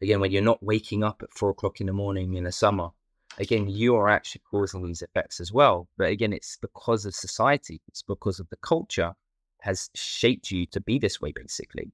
[0.00, 2.90] Again, when you're not waking up at four o'clock in the morning in the summer,
[3.38, 5.88] again, you are actually causing these effects as well.
[5.96, 9.14] But again, it's because of society, it's because of the culture
[9.60, 11.92] has shaped you to be this way, basically.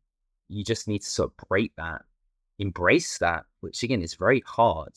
[0.49, 2.03] You just need to sort of break that,
[2.59, 4.93] embrace that, which again is very hard.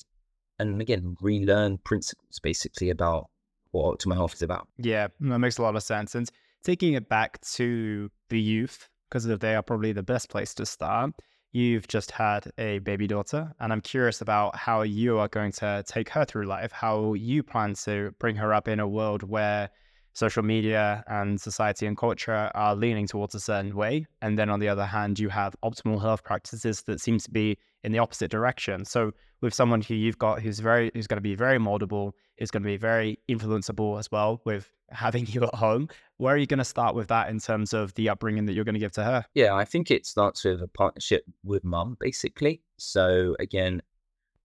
[0.60, 3.30] And again, relearn principles basically about
[3.72, 4.68] what optimal health is about.
[4.78, 6.16] Yeah, that makes a lot of sense.
[6.16, 6.30] And
[6.64, 11.14] taking it back to the youth, because they are probably the best place to start
[11.58, 15.84] you've just had a baby daughter, and I'm curious about how you are going to
[15.88, 19.70] take her through life, how you plan to bring her up in a world where
[20.14, 24.06] social media and society and culture are leaning towards a certain way.
[24.22, 27.58] And then on the other hand, you have optimal health practices that seem to be
[27.84, 28.86] in the opposite direction.
[28.86, 32.52] So with someone who you've got who's very who's going to be very moldable, is
[32.52, 35.90] going to be very influenceable as well with having you at home.
[36.18, 38.66] Where are you going to start with that in terms of the upbringing that you're
[38.66, 39.26] going to give to her?
[39.34, 42.62] Yeah, I think it starts with a partnership with mum, basically.
[42.78, 43.82] So again,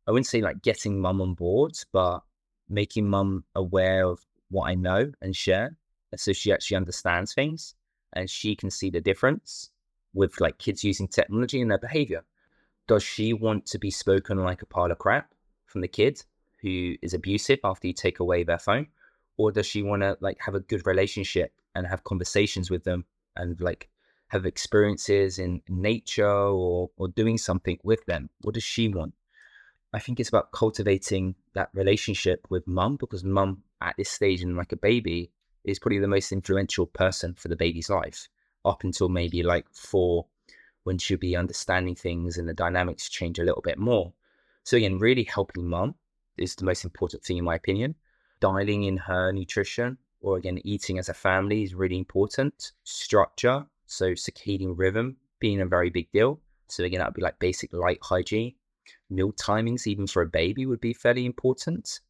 [0.07, 2.21] I wouldn't say like getting mum on board, but
[2.69, 5.77] making mum aware of what I know and share.
[6.17, 7.75] So she actually understands things
[8.13, 9.71] and she can see the difference
[10.15, 12.25] with like kids using technology and their behavior.
[12.89, 15.33] Does she want to be spoken like a pile of crap
[15.65, 16.23] from the kid
[16.63, 18.87] who is abusive after you take away their phone?
[19.37, 23.05] or does she want to like have a good relationship and have conversations with them
[23.37, 23.89] and like
[24.29, 28.29] have experiences in nature or or doing something with them?
[28.43, 29.15] What does she want?
[29.93, 34.57] I think it's about cultivating that relationship with mum because mum at this stage and
[34.57, 35.31] like a baby
[35.65, 38.29] is probably the most influential person for the baby's life
[38.65, 40.27] up until maybe like four
[40.85, 44.13] when she'll be understanding things and the dynamics change a little bit more.
[44.65, 45.95] So again really helping mum
[46.39, 47.95] is the most important thing in my opinion
[48.43, 52.73] dialing in her nutrition or again eating as a family is really important.
[52.85, 56.41] Structure, so circadian rhythm being a very big deal.
[56.69, 58.55] So again, that would be like basic light hygiene.
[59.11, 62.01] Meal timings, even for a baby, would be fairly important.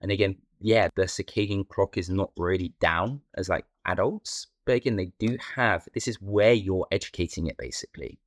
[0.00, 4.96] And again, yeah, the circadian clock is not really down as like adults, but again,
[4.96, 8.20] they do have this is where you're educating it basically.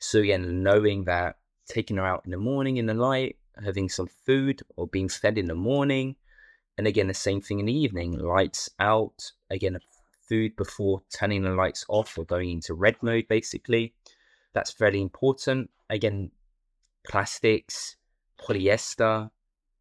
[0.00, 4.08] So again, knowing that taking her out in the morning in the light, having some
[4.26, 6.16] food or being fed in the morning,
[6.78, 9.32] and again, the same thing in the evening lights out.
[9.50, 9.78] Again,
[10.28, 13.92] food before turning the lights off or going into red mode, basically.
[14.54, 15.70] That's very important.
[15.90, 16.30] Again,
[17.06, 17.96] plastics,
[18.40, 19.30] polyester,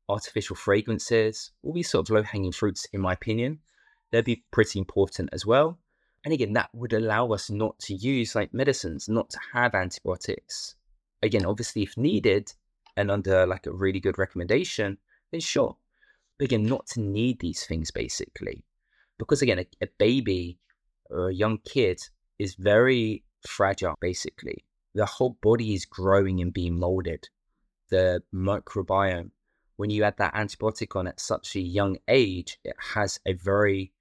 [0.09, 3.59] artificial fragrances, all these sort of low hanging fruits, in my opinion,
[4.11, 5.79] they'd be pretty important as well.
[6.25, 10.75] And again, that would allow us not to use like medicines, not to have antibiotics.
[11.23, 12.51] Again, obviously, if needed
[12.99, 14.97] and under like a really good recommendation,
[15.31, 15.77] then sure,
[16.41, 18.65] again, not to need these things basically.
[19.17, 20.59] Because again, a, a baby
[21.09, 22.01] or a young kid
[22.39, 24.65] is very fragile basically.
[24.95, 27.29] The whole body is growing and being molded.
[27.89, 29.31] The microbiome,
[29.77, 33.93] when you add that antibiotic on at such a young age, it has a very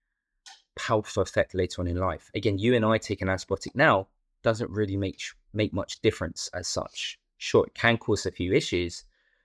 [0.76, 2.32] powerful effect later on in life.
[2.34, 4.08] Again, you and I take an antibiotic now
[4.42, 5.20] doesn't really make
[5.52, 7.18] make much difference as such.
[7.38, 9.04] Sure, it can cause a few issues,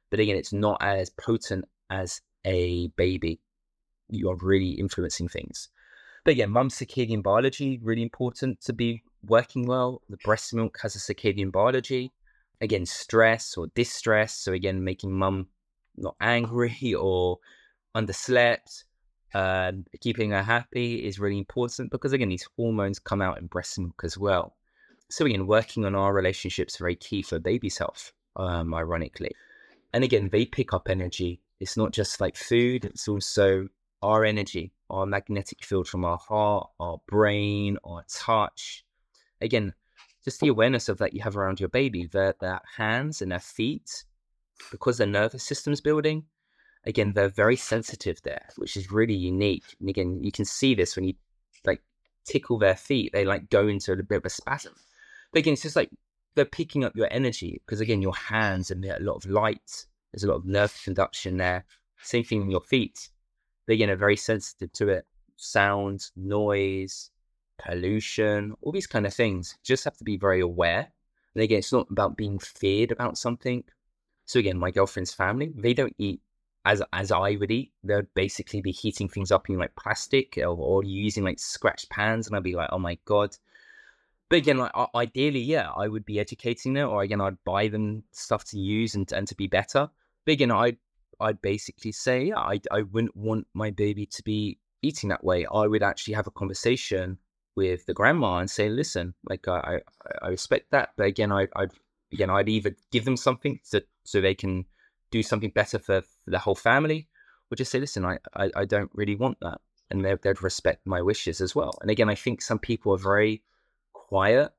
[0.09, 3.39] but again, it's not as potent as a baby,
[4.09, 5.69] you are really influencing things.
[6.25, 10.01] But yeah, mum's circadian biology, really important to be working well.
[10.09, 12.11] The breast milk has a circadian biology.
[12.61, 14.35] Again, stress or distress.
[14.35, 15.47] So again, making mum
[15.97, 17.39] not angry or
[17.95, 18.85] underslept,
[19.33, 23.77] uh, keeping her happy is really important because again, these hormones come out in breast
[23.79, 24.55] milk as well.
[25.13, 29.35] So again, working on our relationships very key for baby's health, um, ironically.
[29.93, 33.69] And again, they pick up energy it's not just like food, it's also
[34.01, 38.83] our energy, our magnetic field from our heart, our brain, our touch.
[39.39, 39.73] Again,
[40.25, 43.39] just the awareness of that you have around your baby, their, their hands and their
[43.39, 44.03] feet,
[44.71, 46.25] because their nervous system's building,
[46.85, 49.77] again, they're very sensitive there, which is really unique.
[49.79, 51.13] And again, you can see this when you
[51.65, 51.81] like
[52.25, 54.73] tickle their feet, they like go into a bit of a spasm.
[55.33, 55.89] But again, it's just like
[56.35, 60.23] they're picking up your energy because again, your hands emit a lot of light there's
[60.23, 61.65] a lot of nerve conduction there.
[61.97, 63.09] Same thing in your feet.
[63.65, 65.07] They're you know very sensitive to it.
[65.37, 67.09] Sound, noise,
[67.57, 69.57] pollution, all these kind of things.
[69.63, 70.91] Just have to be very aware
[71.35, 73.63] And again, it's not about being feared about something.
[74.25, 76.21] So again, my girlfriend's family, they don't eat
[76.65, 77.71] as as I would eat.
[77.83, 82.27] They'd basically be heating things up in like plastic or, or using like scratch pans,
[82.27, 83.35] and I'd be like, oh my god.
[84.33, 88.01] But again, like ideally, yeah, I would be educating them, or again, I'd buy them
[88.13, 89.91] stuff to use and and to be better.
[90.25, 90.77] But again, I'd
[91.19, 95.45] I'd basically say, yeah, I I wouldn't want my baby to be eating that way.
[95.45, 97.19] I would actually have a conversation
[97.55, 101.47] with the grandma and say, listen, like I I, I respect that, but again, I
[101.55, 101.73] I'd
[102.11, 104.65] again I'd either give them something to, so they can
[105.11, 107.07] do something better for, for the whole family,
[107.51, 109.61] or just say, listen, I, I, I don't really want that.
[109.91, 111.77] And they'd, they'd respect my wishes as well.
[111.81, 113.43] And again, I think some people are very
[114.13, 114.51] quiet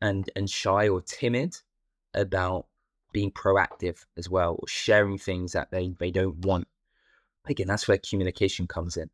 [0.00, 1.54] and, and shy or timid
[2.14, 2.64] about
[3.12, 6.66] being proactive as well, or sharing things that they, they don't want.
[7.46, 9.10] Again, that's where communication comes in.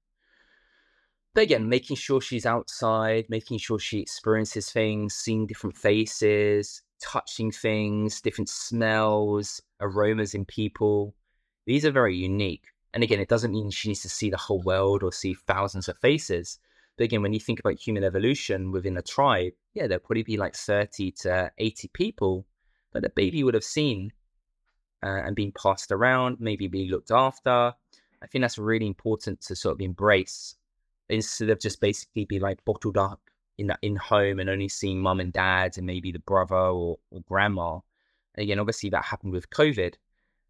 [1.34, 7.50] But again, making sure she's outside, making sure she experiences things, seeing different faces, touching
[7.50, 11.16] things, different smells, aromas in people.
[11.66, 12.66] These are very unique.
[12.94, 15.88] And again, it doesn't mean she needs to see the whole world or see thousands
[15.88, 16.60] of faces.
[16.96, 20.36] But again, when you think about human evolution within a tribe, yeah, there'll probably be
[20.36, 22.46] like 30 to 80 people
[22.92, 24.12] that the baby would have seen
[25.02, 27.72] uh, and been passed around, maybe be looked after.
[28.22, 30.56] I think that's really important to sort of embrace
[31.08, 33.20] instead of just basically be like bottled up
[33.58, 36.98] in that in home and only seeing mum and dad and maybe the brother or,
[37.10, 37.78] or grandma.
[38.34, 39.94] And again, obviously that happened with COVID.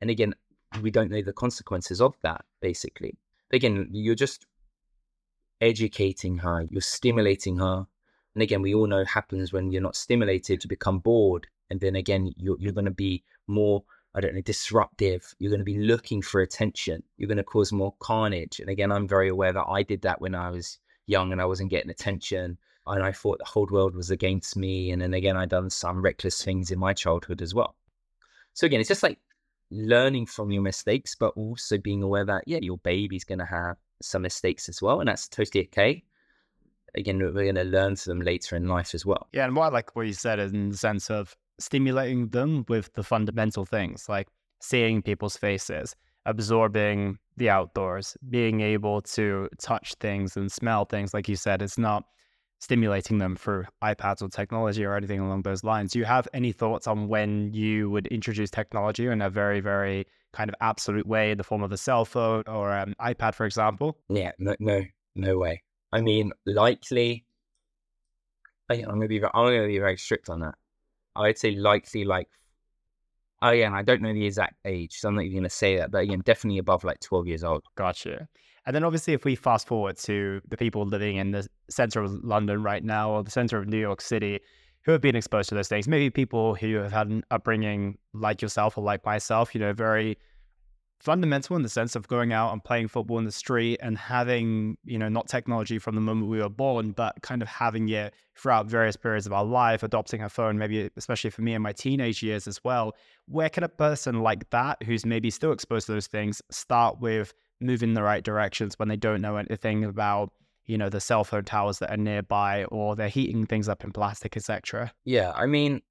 [0.00, 0.34] And again,
[0.80, 3.16] we don't know the consequences of that, basically.
[3.50, 4.46] But again, you're just
[5.60, 7.86] educating her, you're stimulating her.
[8.34, 11.46] And again, we all know happens when you're not stimulated to become bored.
[11.70, 13.82] And then again, you're, you're going to be more,
[14.14, 15.34] I don't know, disruptive.
[15.38, 17.02] You're going to be looking for attention.
[17.16, 18.60] You're going to cause more carnage.
[18.60, 21.46] And again, I'm very aware that I did that when I was young and I
[21.46, 24.90] wasn't getting attention and I thought the whole world was against me.
[24.90, 27.76] And then again, I done some reckless things in my childhood as well.
[28.54, 29.18] So again, it's just like
[29.70, 33.76] learning from your mistakes, but also being aware that yeah, your baby's going to have
[34.02, 36.02] some mistakes as well, and that's totally okay.
[36.94, 39.28] Again, we're going to learn from them later in life as well.
[39.32, 42.92] Yeah, and what I like what you said in the sense of stimulating them with
[42.94, 44.28] the fundamental things like
[44.60, 45.94] seeing people's faces,
[46.26, 51.14] absorbing the outdoors, being able to touch things and smell things.
[51.14, 52.04] Like you said, it's not
[52.60, 55.92] stimulating them through iPads or technology or anything along those lines.
[55.92, 60.06] Do you have any thoughts on when you would introduce technology in a very, very
[60.32, 63.46] kind of absolute way in the form of a cell phone or an iPad, for
[63.46, 63.96] example?
[64.10, 64.84] Yeah, no, no,
[65.14, 65.62] no way.
[65.92, 67.24] I mean, likely.
[68.70, 69.22] I'm gonna be.
[69.22, 70.54] I'm gonna be very strict on that.
[71.16, 72.28] I'd say likely, like.
[73.42, 75.76] Oh yeah, and I don't know the exact age, so I'm not even gonna say
[75.78, 75.90] that.
[75.90, 77.64] But again, definitely above like 12 years old.
[77.74, 78.28] Gotcha.
[78.66, 82.12] And then obviously, if we fast forward to the people living in the center of
[82.22, 84.40] London right now or the center of New York City
[84.82, 88.40] who have been exposed to those things, maybe people who have had an upbringing like
[88.42, 90.18] yourself or like myself, you know, very
[91.00, 94.76] fundamental in the sense of going out and playing football in the street and having,
[94.84, 98.14] you know, not technology from the moment we were born, but kind of having it
[98.36, 101.72] throughout various periods of our life, adopting a phone, maybe especially for me in my
[101.72, 102.94] teenage years as well.
[103.26, 107.32] Where can a person like that, who's maybe still exposed to those things, start with
[107.60, 110.32] moving in the right directions when they don't know anything about
[110.66, 113.90] you know the cell phone towers that are nearby or they're heating things up in
[113.90, 115.82] plastic etc yeah i mean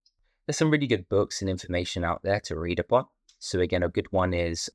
[0.48, 3.06] there's some really good books and information out there to read upon
[3.40, 4.70] so again a good one is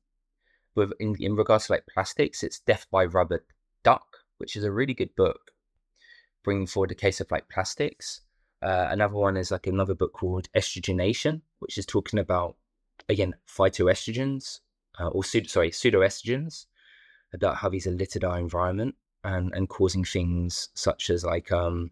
[0.75, 3.43] with in, in regards to like plastics it's death by rubber
[3.83, 4.05] duck
[4.37, 5.51] which is a really good book
[6.45, 8.21] bringing forward the case of like plastics.
[8.61, 12.55] Uh, another one is like another book called Estrogeneration which is talking about
[13.09, 14.59] again phytoestrogens
[14.99, 16.65] uh, or pseudo, sorry pseudoestrogens
[17.33, 21.91] about how these are littered our environment and, and causing things such as like um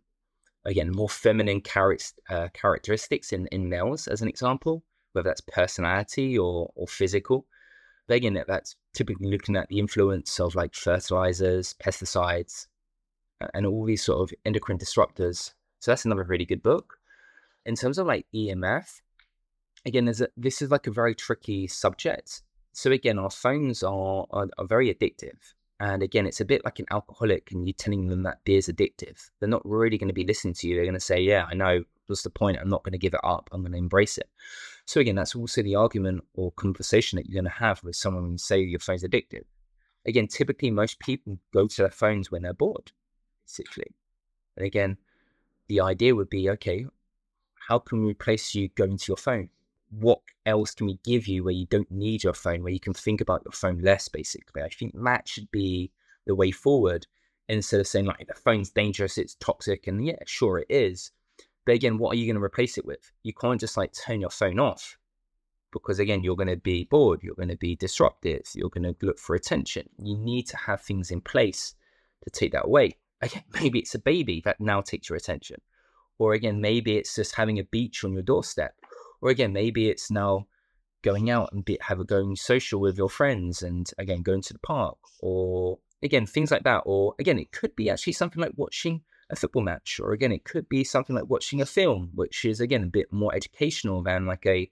[0.66, 1.98] again more feminine char-
[2.30, 7.46] uh, characteristics in, in males as an example whether that's personality or, or physical
[8.08, 12.68] but again that's typically looking at the influence of like fertilizers pesticides
[13.54, 16.98] and all these sort of endocrine disruptors so that's another really good book
[17.66, 19.02] in terms of like emf
[19.86, 22.42] again there's a, this is like a very tricky subject
[22.74, 25.54] so again, our phones are, are, are very addictive.
[25.80, 29.30] And again, it's a bit like an alcoholic and you're telling them that beer's addictive.
[29.40, 30.76] They're not really going to be listening to you.
[30.76, 31.84] They're going to say, yeah, I know.
[32.08, 32.58] What's the point?
[32.60, 33.50] I'm not going to give it up.
[33.52, 34.30] I'm going to embrace it.
[34.86, 38.24] So again, that's also the argument or conversation that you're going to have with someone
[38.24, 39.44] when you say your phone's addictive.
[40.06, 42.92] Again, typically most people go to their phones when they're bored,
[43.46, 43.96] basically.
[44.58, 44.98] And again,
[45.68, 46.86] the idea would be, okay,
[47.68, 49.50] how can we replace you going to your phone?
[50.00, 52.94] what else can we give you where you don't need your phone, where you can
[52.94, 54.62] think about your phone less, basically.
[54.62, 55.92] I think that should be
[56.26, 57.06] the way forward
[57.48, 61.12] instead of saying like the phone's dangerous, it's toxic, and yeah, sure it is.
[61.66, 63.12] But again, what are you going to replace it with?
[63.24, 64.98] You can't just like turn your phone off
[65.74, 68.96] because again, you're going to be bored, you're going to be disruptive, you're going to
[69.06, 69.90] look for attention.
[69.98, 71.76] You need to have things in place
[72.24, 72.98] to take that away.
[73.22, 75.58] Again, maybe it's a baby that now takes your attention.
[76.20, 78.76] Or again, maybe it's just having a beach on your doorstep.
[79.22, 80.48] Or again, maybe it's now
[81.02, 84.54] going out and be, have a going social with your friends and again, going to
[84.54, 86.84] the park or again, things like that.
[86.86, 90.00] Or again, it could be actually something like watching a football match.
[90.02, 93.12] Or again, it could be something like watching a film, which is again a bit
[93.12, 94.70] more educational than like a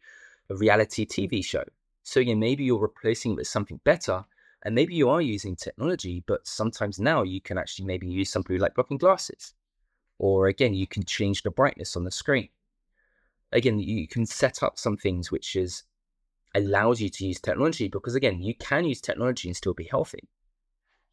[0.50, 1.64] a reality TV show.
[2.04, 4.26] So again, maybe you're replacing it with something better,
[4.64, 8.58] and maybe you are using technology, but sometimes now you can actually maybe use something
[8.60, 9.54] like blocking glasses.
[10.20, 12.50] Or again, you can change the brightness on the screen.
[13.52, 15.84] Again, you can set up some things which is
[16.54, 20.28] allows you to use technology because again, you can use technology and still be healthy.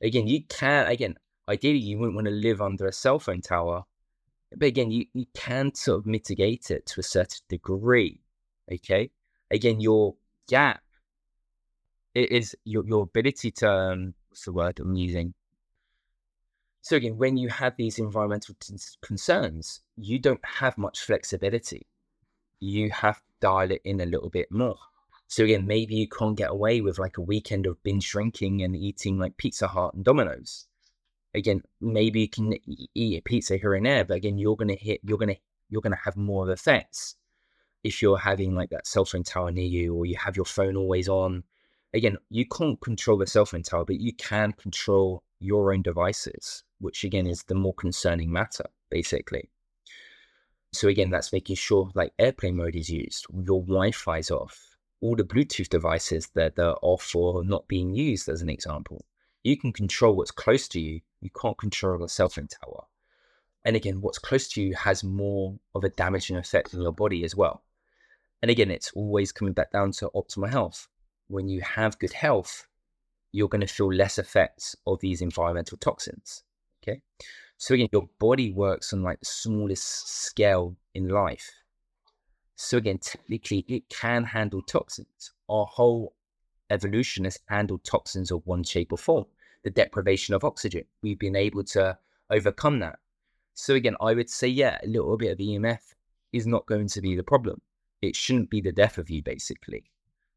[0.03, 1.17] Again, you can again,
[1.49, 3.85] ideally you wouldn't want to live under a cell phone tower.
[4.57, 8.21] But again, you, you can sort of mitigate it to a certain degree.
[8.73, 9.11] Okay
[9.51, 10.15] again, your
[10.49, 10.83] gap
[12.15, 15.35] is your, your ability to, um, what's the word I'm using?
[16.81, 21.87] So again, when you have these environmental t- concerns, you don't have much flexibility.
[22.61, 24.79] You have to dial it in a little bit more.
[25.27, 28.75] So again, maybe you can't get away with like a weekend of binge drinking and
[28.75, 30.67] eating like Pizza Hut and Domino's.
[31.35, 32.55] Again, maybe you can
[32.95, 35.37] eat a pizza here and there, but again, you're gonna hit, you're gonna,
[35.69, 37.17] you're gonna have more effects
[37.85, 40.77] if you're having like that cell phone tower near you or you have your phone
[40.77, 41.45] always on.
[41.95, 46.65] Again, you can't control the cell phone tower, but you can control your own devices,
[46.81, 49.49] which again is the more concerning matter, basically.
[50.73, 55.25] So again, that's making sure like airplane mode is used, your Wi-Fi's off, all the
[55.25, 59.05] Bluetooth devices that are off or not being used, as an example.
[59.49, 61.01] You can control what's close to you.
[61.23, 62.85] You can't control the cell phone tower.
[63.65, 67.25] And again, what's close to you has more of a damaging effect on your body
[67.25, 67.63] as well.
[68.43, 70.89] And again, it's always coming back down to optimal health.
[71.29, 72.67] When you have good health,
[73.33, 76.43] you're going to feel less effects of these environmental toxins.
[76.83, 77.01] Okay.
[77.57, 81.51] So again, your body works on like the smallest scale in life.
[82.55, 85.33] So again, technically it can handle toxins.
[85.49, 86.13] Our whole
[86.69, 89.25] evolution has handled toxins of one shape or form.
[89.65, 90.85] The deprivation of oxygen.
[91.03, 91.99] We've been able to
[92.31, 92.99] overcome that.
[93.55, 95.81] So again, I would say, yeah, a little bit of EMF
[96.33, 97.61] is not going to be the problem
[98.01, 99.91] it shouldn't be the death of you, basically.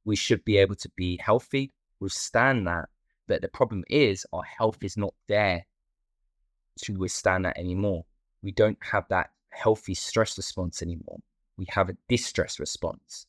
[0.05, 2.89] We should be able to be healthy, withstand that.
[3.27, 5.65] But the problem is, our health is not there
[6.79, 8.05] to withstand that anymore.
[8.41, 11.19] We don't have that healthy stress response anymore.
[11.57, 13.27] We have a distress response.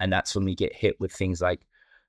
[0.00, 1.60] And that's when we get hit with things like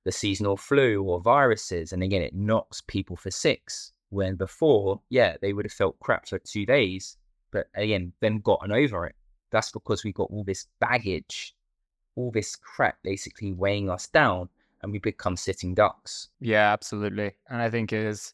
[0.09, 1.93] the seasonal flu or viruses.
[1.93, 3.93] And again, it knocks people for six.
[4.09, 7.15] When before, yeah, they would have felt crap for two days,
[7.51, 9.15] but again, then gotten over it.
[9.51, 11.53] That's because we got all this baggage
[12.19, 14.49] all this crap basically weighing us down
[14.81, 16.29] and we become sitting ducks.
[16.39, 17.31] Yeah, absolutely.
[17.49, 18.33] And I think is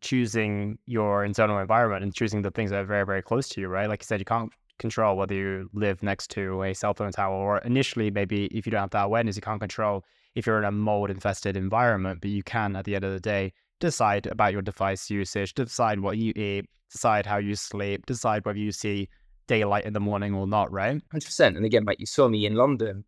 [0.00, 3.68] choosing your internal environment and choosing the things that are very, very close to you,
[3.68, 3.88] right?
[3.88, 7.34] Like you said, you can't control whether you live next to a cell phone tower
[7.34, 10.04] or initially maybe if you don't have that awareness, you can't control
[10.36, 13.18] if you're in a mold infested environment, but you can at the end of the
[13.18, 18.44] day decide about your device usage, decide what you eat, decide how you sleep, decide
[18.44, 19.08] whether you see
[19.48, 21.00] daylight in the morning or not, right?
[21.12, 21.56] 100%.
[21.56, 23.04] And again, mate, you saw me in London,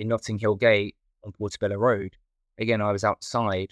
[0.00, 2.16] in Notting Hill Gate on Portobello Road.
[2.58, 3.70] Again, I was outside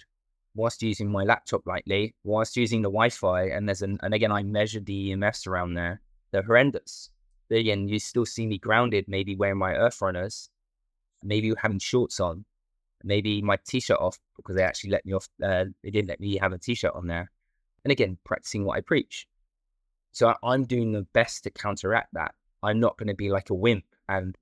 [0.55, 4.43] whilst using my laptop lightly, whilst using the Wi-Fi, and there's an, and again, I
[4.43, 6.01] measured the EMFs around there.
[6.31, 7.09] They're horrendous.
[7.51, 10.49] Again, you still see me grounded, maybe wearing my Earth Runners,
[11.21, 12.45] maybe having shorts on,
[13.03, 15.27] maybe my t-shirt off because they actually let me off.
[15.43, 17.31] Uh, they didn't let me have a t-shirt on there.
[17.83, 19.27] And again, practicing what I preach.
[20.11, 22.33] So I'm doing the best to counteract that.
[22.63, 24.35] I'm not going to be like a wimp and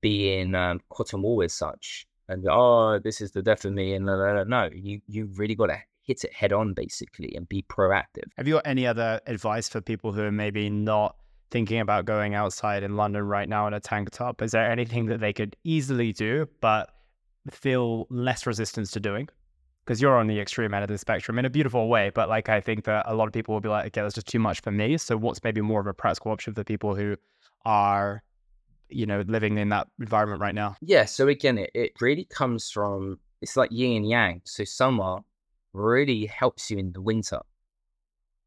[0.00, 3.94] be in um, cotton wool as such and oh, this is the death of me.
[3.94, 8.24] And no, you you really got to hit it head on basically and be proactive.
[8.36, 11.16] Have you got any other advice for people who are maybe not
[11.50, 14.42] thinking about going outside in London right now in a tank top?
[14.42, 16.90] Is there anything that they could easily do but
[17.50, 19.28] feel less resistance to doing?
[19.86, 22.10] because you're on the extreme end of the spectrum in a beautiful way.
[22.12, 24.26] But like, I think that a lot of people will be like, okay, that's just
[24.26, 24.98] too much for me.
[24.98, 27.16] So what's maybe more of a practical option for people who
[27.64, 28.22] are,
[28.88, 30.76] you know, living in that environment right now?
[30.80, 31.04] Yeah.
[31.04, 34.42] So again, it, it really comes from, it's like yin and yang.
[34.44, 35.18] So summer
[35.72, 37.40] really helps you in the winter.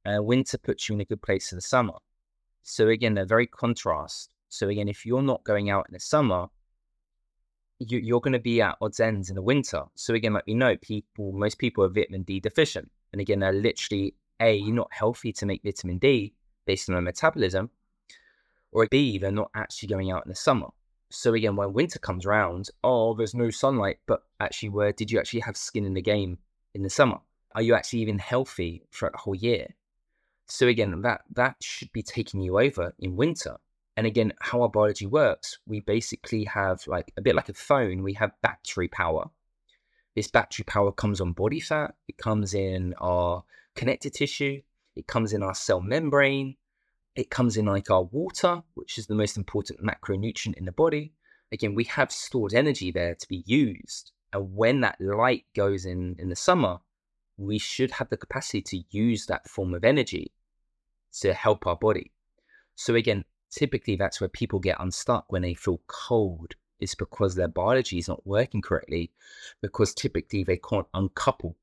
[0.06, 1.94] Uh, winter puts you in a good place in the summer.
[2.64, 4.30] So again, they're very contrast.
[4.50, 6.48] So again, if you're not going out in the summer,
[7.80, 9.84] you, are going to be at odds ends in the winter.
[9.96, 13.54] So again, like we know, people, most people are vitamin D deficient, and again, they're
[13.54, 16.34] literally a not healthy to make vitamin D
[16.66, 17.70] based on their metabolism,
[18.72, 20.68] or B, they're not actually going out in the summer.
[21.10, 25.20] So again, when winter comes around, oh, there's no sunlight, but actually, where did you
[25.20, 26.38] actually have skin in the game
[26.76, 27.18] in the summer?
[27.56, 29.74] Are you actually even healthy for a whole year?
[30.48, 33.58] So again, that that should be taking you over in winter.
[34.00, 38.02] And again, how our biology works, we basically have like a bit like a phone,
[38.02, 39.30] we have battery power.
[40.16, 43.44] This battery power comes on body fat, it comes in our
[43.76, 44.62] connective tissue,
[44.96, 46.56] it comes in our cell membrane,
[47.14, 51.12] it comes in like our water, which is the most important macronutrient in the body.
[51.52, 54.14] Again, we have stored energy there to be used.
[54.32, 56.78] And when that light goes in in the summer,
[57.36, 60.32] we should have the capacity to use that form of energy
[61.20, 62.14] to help our body.
[62.76, 66.56] So again, typically that's where people get unstuck when they feel cold.
[66.80, 69.12] It's because their biology is not working correctly,
[69.62, 71.58] because typically they can't uncouple.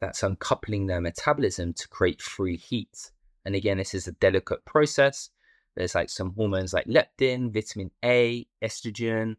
[0.00, 3.10] That's uncoupling their metabolism to create free heat.
[3.44, 5.30] And again, this is a delicate process.
[5.76, 9.36] There's like some hormones like leptin, vitamin A, estrogen,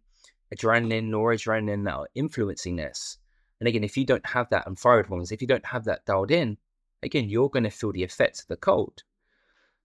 [0.55, 3.17] adrenaline, noradrenaline that are influencing this.
[3.59, 6.05] And again, if you don't have that and thyroid hormones, if you don't have that
[6.05, 6.57] dialed in,
[7.03, 9.03] again, you're going to feel the effects of the cold.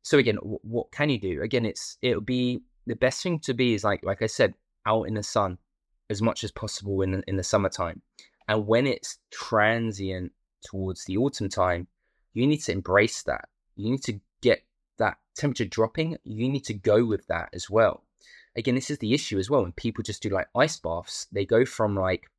[0.02, 1.42] So again, w- what can you do?
[1.42, 4.54] Again, it's it'll be the best thing to be is like like I said,
[4.86, 5.58] out in the sun
[6.10, 8.02] as much as possible in the, in the summertime.
[8.48, 10.32] And when it's transient
[10.64, 11.86] towards the autumn time,
[12.34, 13.48] you need to embrace that.
[13.76, 14.64] You need to get
[14.98, 16.18] that temperature dropping.
[16.24, 18.04] You need to go with that as well.
[18.56, 19.62] Again, this is the issue as well.
[19.62, 22.30] When people just do like ice baths, they go from like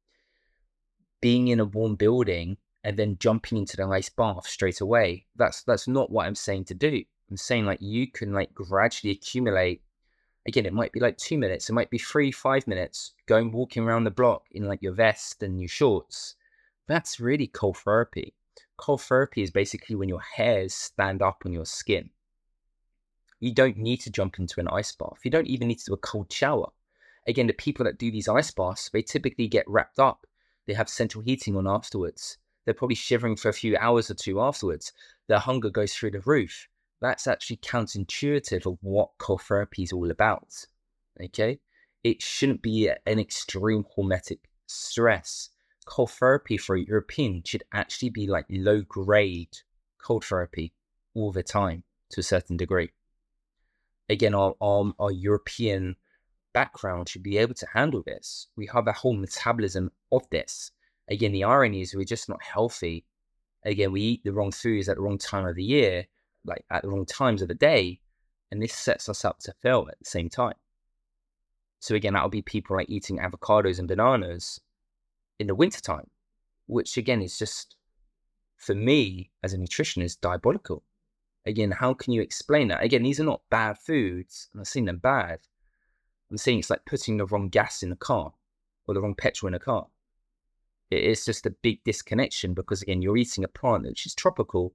[1.22, 5.26] being in a warm building and then jumping into the ice bath straight away.
[5.36, 7.04] That's that's not what I'm saying to do.
[7.34, 9.82] I'm saying like you can like gradually accumulate.
[10.48, 13.82] Again, it might be like two minutes, it might be three, five minutes going walking
[13.82, 16.36] around the block in like your vest and your shorts.
[16.88, 18.36] That's really cold therapy.
[18.78, 22.12] Cold therapy is basically when your hairs stand up on your skin.
[23.40, 25.18] You don't need to jump into an ice bath.
[25.24, 26.70] You don't even need to do a cold shower.
[27.28, 30.28] Again, the people that do these ice baths, they typically get wrapped up.
[30.68, 32.38] They have central heating on afterwards.
[32.64, 34.94] They're probably shivering for a few hours or two afterwards.
[35.26, 36.68] Their hunger goes through the roof
[37.04, 40.66] that's actually counterintuitive of what cold therapy is all about.
[41.22, 41.60] Okay,
[42.02, 45.50] it shouldn't be an extreme hormetic stress.
[45.86, 49.58] Cold therapy for a European should actually be like low grade
[50.02, 50.74] cold therapy
[51.14, 52.90] all the time to a certain degree.
[54.08, 55.98] Again, our, our, our European
[56.54, 58.48] background should be able to handle this.
[58.56, 60.72] We have a whole metabolism of this.
[61.10, 63.06] Again, the irony is we're just not healthy.
[63.66, 66.06] Again, we eat the wrong foods at the wrong time of the year
[66.46, 68.00] like at wrong times of the day,
[68.52, 70.56] and this sets us up to fail at the same time.
[71.80, 74.62] So again, that'll be people like eating avocados and bananas
[75.40, 76.10] in the wintertime,
[76.68, 77.76] which again is just
[78.58, 80.84] for me as a nutritionist diabolical.
[81.46, 82.84] Again, how can you explain that?
[82.84, 84.50] Again, these are not bad foods.
[84.54, 85.40] I'm not saying they're bad.
[86.32, 88.34] I'm saying it's like putting the wrong gas in a car
[88.88, 89.88] or the wrong petrol in a car.
[90.90, 94.74] It's just a big disconnection because again, you're eating a plant which is tropical,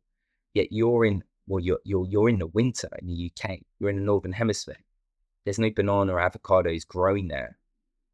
[0.53, 3.97] yet you're in well, you're, you're, you're in the winter in the UK, you're in
[3.97, 4.77] the Northern Hemisphere.
[5.45, 7.59] There's no banana or avocados growing there.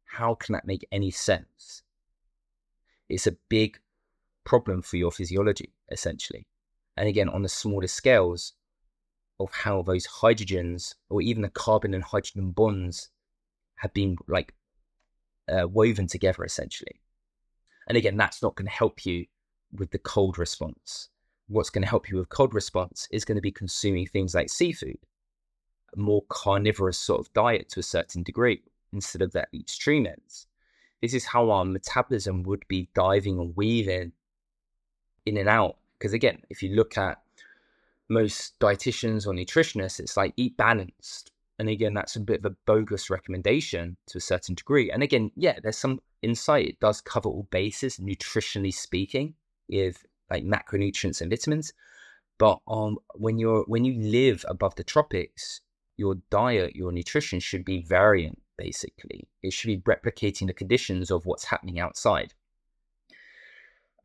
[0.05, 1.83] How can that make any sense?
[3.09, 3.77] It's a big
[4.45, 6.47] problem for your physiology, essentially.
[6.95, 8.53] And again, on the smaller scales
[9.39, 13.09] of how those hydrogens or even the carbon and hydrogen bonds
[13.75, 14.53] have been like
[15.49, 17.01] uh, woven together, essentially.
[17.89, 19.25] And again, that's not going to help you
[19.73, 21.09] with the cold response
[21.47, 24.49] what's going to help you with cold response is going to be consuming things like
[24.49, 24.97] seafood,
[25.95, 28.61] a more carnivorous sort of diet to a certain degree
[28.93, 30.47] instead of that extreme ends.
[31.01, 34.13] This is how our metabolism would be diving and weaving
[35.25, 35.77] in and out.
[35.97, 37.21] Because again, if you look at
[38.09, 41.31] most dietitians or nutritionists, it's like eat balanced.
[41.57, 44.91] And again, that's a bit of a bogus recommendation to a certain degree.
[44.91, 46.67] And again, yeah, there's some insight.
[46.67, 49.35] It does cover all bases, nutritionally speaking,
[49.69, 51.73] if like macronutrients and vitamins.
[52.37, 55.61] But um, when you're when you live above the tropics,
[55.97, 58.41] your diet, your nutrition should be variant.
[58.57, 62.33] Basically, it should be replicating the conditions of what's happening outside.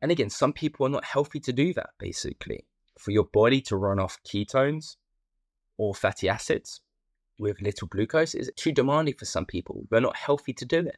[0.01, 1.91] And again, some people are not healthy to do that.
[1.99, 2.65] Basically,
[2.97, 4.95] for your body to run off ketones
[5.77, 6.81] or fatty acids
[7.37, 9.85] with little glucose is too demanding for some people.
[9.89, 10.97] They're not healthy to do it.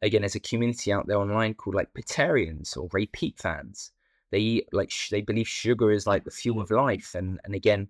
[0.00, 3.92] Again, there's a community out there online called like Peatarians or Ray Peat fans
[4.30, 7.54] they eat like sh- they believe sugar is like the fuel of life, and and
[7.54, 7.88] again,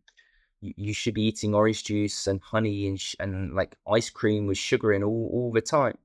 [0.60, 4.46] you, you should be eating orange juice and honey and sh- and like ice cream
[4.46, 5.98] with sugar in all all the time.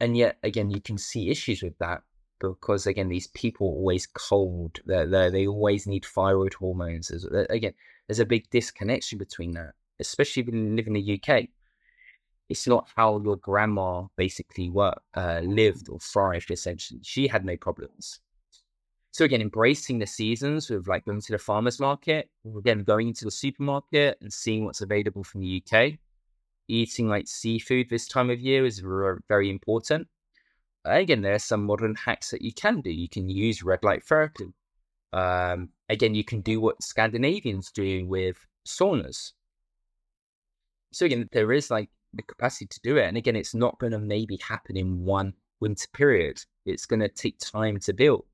[0.00, 2.02] And yet, again, you can see issues with that
[2.38, 4.80] because again, these people are always cold.
[4.86, 7.08] They they they always need thyroid hormones.
[7.08, 7.74] There's, again,
[8.06, 9.74] there's a big disconnection between that.
[9.98, 11.48] especially if you live in the UK.
[12.48, 16.50] It's not how your grandma basically worked, uh, lived or thrived.
[16.50, 18.20] Essentially, she had no problems.
[19.12, 23.24] So again, embracing the seasons with like going to the farmers market, again going into
[23.24, 25.98] the supermarket and seeing what's available from the UK.
[26.68, 28.82] Eating like seafood this time of year is
[29.28, 30.06] very important.
[30.84, 32.90] Again, there are some modern hacks that you can do.
[32.90, 34.54] You can use red light therapy.
[35.12, 38.36] Um, again, you can do what Scandinavians do with
[38.66, 39.32] saunas.
[40.92, 43.06] So again, there is like the capacity to do it.
[43.06, 46.40] And again, it's not going to maybe happen in one winter period.
[46.64, 48.24] It's going to take time to build.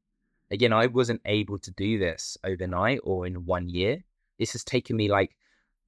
[0.50, 3.98] Again, I wasn't able to do this overnight or in one year.
[4.38, 5.36] This has taken me like,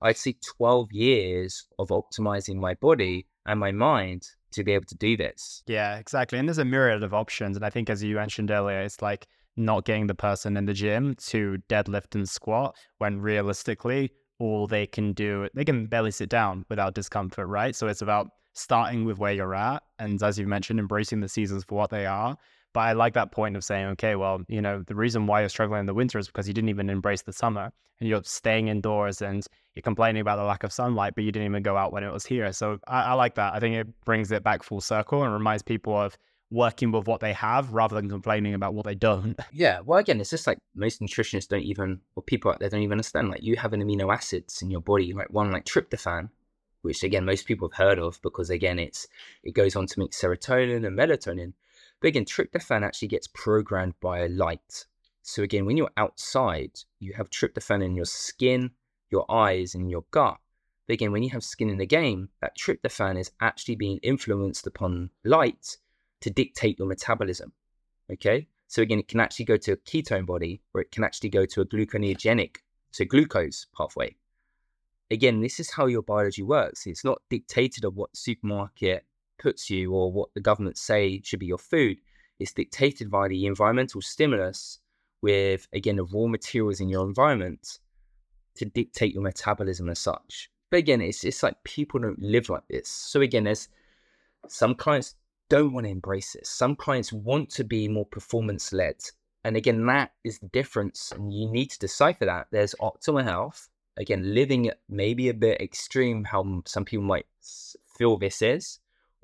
[0.00, 4.96] I'd say 12 years of optimizing my body and my mind to be able to
[4.96, 5.62] do this.
[5.66, 6.38] Yeah, exactly.
[6.38, 7.56] And there's a myriad of options.
[7.56, 10.72] And I think, as you mentioned earlier, it's like not getting the person in the
[10.72, 16.28] gym to deadlift and squat when realistically, all they can do, they can barely sit
[16.28, 17.74] down without discomfort, right?
[17.74, 19.82] So it's about starting with where you're at.
[19.98, 22.36] And as you mentioned, embracing the seasons for what they are
[22.78, 25.48] but I like that point of saying, okay, well, you know, the reason why you're
[25.48, 28.68] struggling in the winter is because you didn't even embrace the summer and you're staying
[28.68, 31.92] indoors and you're complaining about the lack of sunlight, but you didn't even go out
[31.92, 32.52] when it was here.
[32.52, 33.52] So I, I like that.
[33.52, 36.16] I think it brings it back full circle and reminds people of
[36.52, 39.36] working with what they have rather than complaining about what they don't.
[39.52, 39.80] Yeah.
[39.84, 42.92] Well, again, it's just like most nutritionists don't even, or people out there don't even
[42.92, 43.28] understand.
[43.28, 46.30] Like you have an amino acids in your body, like one like tryptophan,
[46.82, 49.08] which again most people have heard of because again it's
[49.42, 51.54] it goes on to make serotonin and melatonin.
[52.00, 54.86] But again, tryptophan actually gets programmed by a light.
[55.22, 58.70] So again, when you're outside, you have tryptophan in your skin,
[59.10, 60.38] your eyes, and your gut.
[60.86, 64.66] But again, when you have skin in the game, that tryptophan is actually being influenced
[64.66, 65.76] upon light
[66.20, 67.52] to dictate your metabolism.
[68.10, 68.48] Okay.
[68.68, 71.46] So again, it can actually go to a ketone body or it can actually go
[71.46, 72.58] to a gluconeogenic,
[72.90, 74.16] so glucose pathway.
[75.10, 76.86] Again, this is how your biology works.
[76.86, 79.06] It's not dictated of what supermarket
[79.38, 81.98] puts you or what the government say should be your food
[82.38, 84.80] is dictated by the environmental stimulus
[85.22, 87.78] with again the raw materials in your environment
[88.54, 90.50] to dictate your metabolism as such.
[90.70, 92.88] But again it's it's like people don't live like this.
[92.88, 93.68] So again there's
[94.46, 95.14] some clients
[95.48, 96.48] don't want to embrace this.
[96.48, 98.96] Some clients want to be more performance led
[99.44, 102.48] and again that is the difference and you need to decipher that.
[102.50, 103.68] There's optimal health.
[103.96, 107.26] Again living maybe a bit extreme how some people might
[107.96, 108.78] feel this is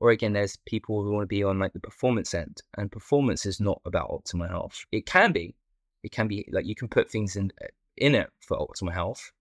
[0.04, 3.46] or again, there's people who want to be on like the performance end, and performance
[3.46, 4.84] is not about optimal health.
[4.92, 5.54] It can be,
[6.02, 9.32] it can be like you can put things in uh, in it for optimal health.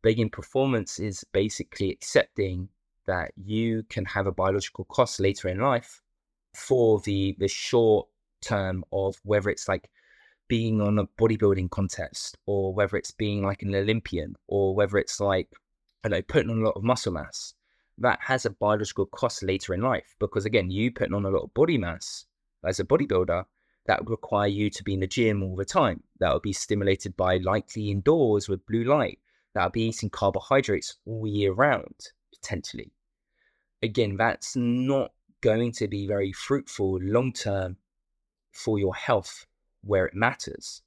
[0.00, 2.68] But again, performance is basically accepting
[3.08, 6.00] that you can have a biological cost later in life
[6.54, 8.06] for the the short
[8.40, 9.90] term of whether it's like
[10.46, 15.18] being on a bodybuilding contest or whether it's being like an Olympian or whether it's
[15.18, 15.48] like
[16.04, 17.54] I don't know putting on a lot of muscle mass
[18.00, 21.42] that has a biological cost later in life because again you putting on a lot
[21.42, 22.26] of body mass
[22.64, 23.44] as a bodybuilder
[23.86, 26.02] that would require you to be in the gym all the time.
[26.20, 29.18] That would be stimulated by likely indoors with blue light.
[29.54, 32.92] That would be eating carbohydrates all year round potentially.
[33.82, 37.78] Again that's not going to be very fruitful long term
[38.52, 39.46] for your health
[39.82, 40.82] where it matters.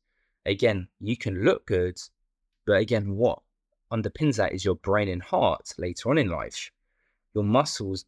[0.46, 2.00] Again you can look good
[2.66, 3.40] but again what
[3.92, 6.72] underpins that is your brain and heart later on in life
[7.34, 8.06] your muscles,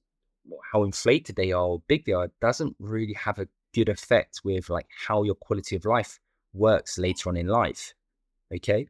[0.71, 4.69] how inflated they are or big they are, doesn't really have a good effect with
[4.69, 6.19] like how your quality of life
[6.53, 7.93] works later on in life.
[8.53, 8.88] Okay.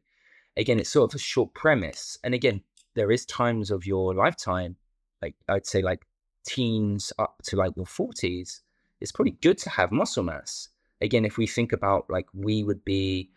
[0.58, 2.18] Again, it's sort of a short premise.
[2.24, 2.62] And again,
[2.96, 4.76] there is times of your lifetime,
[5.22, 6.06] like I'd say like
[6.46, 8.62] teens up to like your 40s,
[9.02, 10.70] it's probably good to have muscle mass.
[11.02, 13.30] Again, if we think about like we would be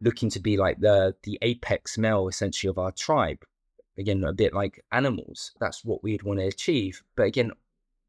[0.00, 3.44] looking to be like the the apex male essentially of our tribe
[3.98, 5.52] again, a bit like animals.
[5.60, 7.02] That's what we'd want to achieve.
[7.16, 7.52] But again,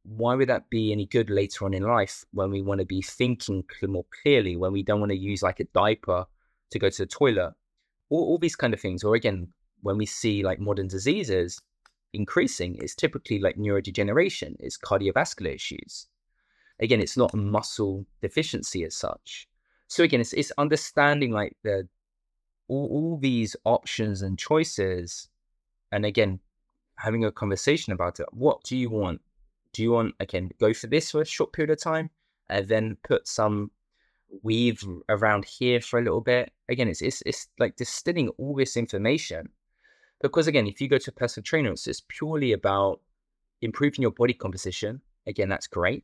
[0.03, 3.01] why would that be any good later on in life when we want to be
[3.01, 6.25] thinking more clearly, when we don't want to use like a diaper
[6.71, 7.53] to go to the toilet?
[8.09, 9.03] All, all these kind of things.
[9.03, 9.49] Or again,
[9.81, 11.61] when we see like modern diseases
[12.13, 16.07] increasing, it's typically like neurodegeneration, it's cardiovascular issues.
[16.79, 19.47] Again, it's not muscle deficiency as such.
[19.87, 21.87] So again, it's, it's understanding like the
[22.67, 25.29] all, all these options and choices
[25.91, 26.39] and again,
[26.97, 28.27] having a conversation about it.
[28.31, 29.21] What do you want?
[29.73, 32.09] Do you want again go for this for a short period of time,
[32.49, 33.71] and then put some
[34.43, 36.51] weave around here for a little bit?
[36.69, 39.49] Again, it's it's it's like distilling all this information,
[40.21, 43.01] because again, if you go to a personal trainer, it's, it's purely about
[43.61, 45.01] improving your body composition.
[45.27, 46.03] Again, that's great.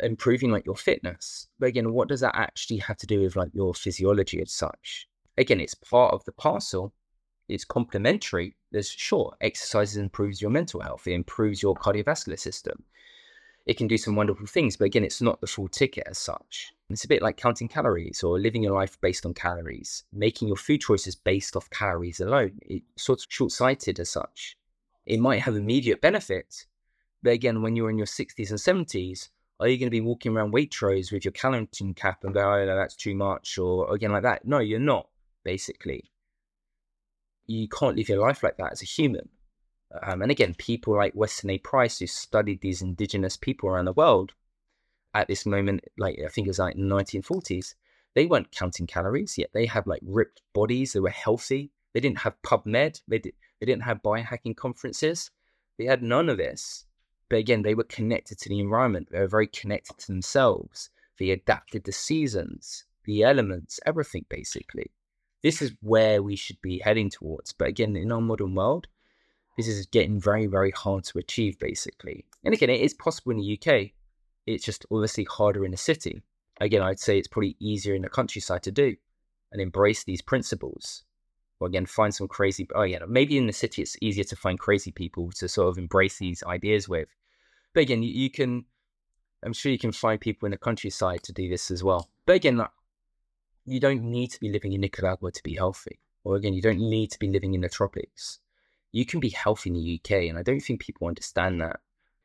[0.00, 3.50] Improving like your fitness, but again, what does that actually have to do with like
[3.54, 5.06] your physiology as such?
[5.38, 6.92] Again, it's part of the parcel.
[7.48, 12.82] It's complementary, there's sure exercise improves your mental health, it improves your cardiovascular system.
[13.66, 16.72] It can do some wonderful things, but again, it's not the full ticket as such.
[16.90, 20.56] It's a bit like counting calories or living your life based on calories, making your
[20.56, 22.58] food choices based off calories alone.
[22.62, 24.58] It's sort of short sighted as such.
[25.06, 26.66] It might have immediate benefits,
[27.22, 29.28] but again, when you're in your 60s and 70s,
[29.60, 32.66] are you going to be walking around Waitrose with your calorie cap and go, oh,
[32.66, 34.44] no, that's too much, or again like that?
[34.44, 35.08] No, you're not,
[35.44, 36.10] basically.
[37.46, 39.28] You can't live your life like that as a human.
[40.02, 41.58] Um, and again, people like Weston A.
[41.58, 44.32] Price, who studied these indigenous people around the world
[45.14, 47.74] at this moment, like I think it was like 1940s,
[48.14, 49.50] they weren't counting calories yet.
[49.52, 50.92] They had like ripped bodies.
[50.92, 51.70] They were healthy.
[51.92, 53.00] They didn't have PubMed.
[53.06, 55.30] They, did, they didn't have biohacking conferences.
[55.78, 56.86] They had none of this.
[57.28, 59.08] But again, they were connected to the environment.
[59.10, 60.90] They were very connected to themselves.
[61.18, 64.90] They adapted the seasons, the elements, everything basically.
[65.44, 67.52] This is where we should be heading towards.
[67.52, 68.86] But again, in our modern world,
[69.58, 72.24] this is getting very, very hard to achieve, basically.
[72.42, 73.90] And again, it is possible in the UK.
[74.46, 76.22] It's just obviously harder in a city.
[76.62, 78.96] Again, I'd say it's probably easier in the countryside to do
[79.52, 81.04] and embrace these principles.
[81.60, 82.66] Or again, find some crazy.
[82.74, 85.76] Oh, yeah, maybe in the city it's easier to find crazy people to sort of
[85.76, 87.08] embrace these ideas with.
[87.74, 88.64] But again, you, you can.
[89.44, 92.08] I'm sure you can find people in the countryside to do this as well.
[92.24, 92.64] But again,
[93.64, 96.00] you don't need to be living in Nicaragua to be healthy.
[96.22, 98.40] Or again, you don't need to be living in the tropics
[98.94, 100.28] you can be healthy in the UK.
[100.28, 101.80] And I don't think people understand that.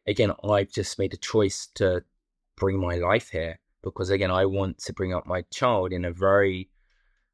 [0.07, 2.03] Again, I've just made a choice to
[2.55, 6.11] bring my life here because, again, I want to bring up my child in a
[6.11, 6.69] very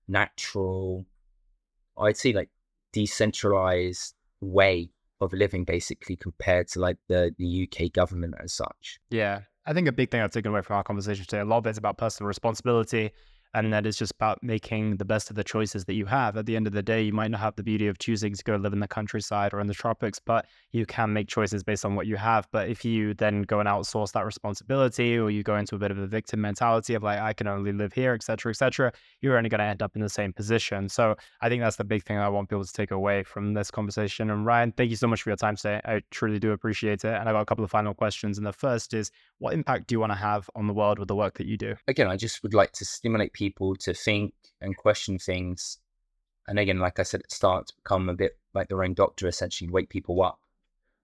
[0.08, 1.06] natural,
[1.97, 2.49] I'd say like
[2.93, 4.89] decentralized way
[5.20, 8.99] of living, basically, compared to like the, the UK government as such.
[9.10, 9.41] Yeah.
[9.66, 11.68] I think a big thing I've taken away from our conversation today, a lot of
[11.68, 13.12] it's about personal responsibility
[13.56, 16.36] and that is just about making the best of the choices that you have.
[16.36, 18.43] At the end of the day, you might not have the beauty of choosing to
[18.43, 21.86] go live in the countryside or in the tropics, but you can make choices based
[21.86, 22.49] on what you have.
[22.51, 25.89] But if you then go and outsource that responsibility, or you go into a bit
[25.89, 28.91] of a victim mentality of like, I can only live here, etc., etc.,
[29.22, 30.89] you're only going to end up in the same position.
[30.89, 33.72] So I think that's the big thing I want people to take away from this
[33.72, 34.32] conversation.
[34.32, 35.80] And Ryan, thank you so much for your time today.
[35.86, 37.14] I truly do appreciate it.
[37.14, 38.38] And I got a couple of final questions.
[38.38, 41.08] And the first is, what impact do you want to have on the world with
[41.08, 41.76] the work that you do?
[41.88, 45.79] Again, I just would like to stimulate people people to think and question things.
[46.47, 49.27] And again, like I said, it starts to become a bit like their own doctor,
[49.27, 50.39] essentially wake people up.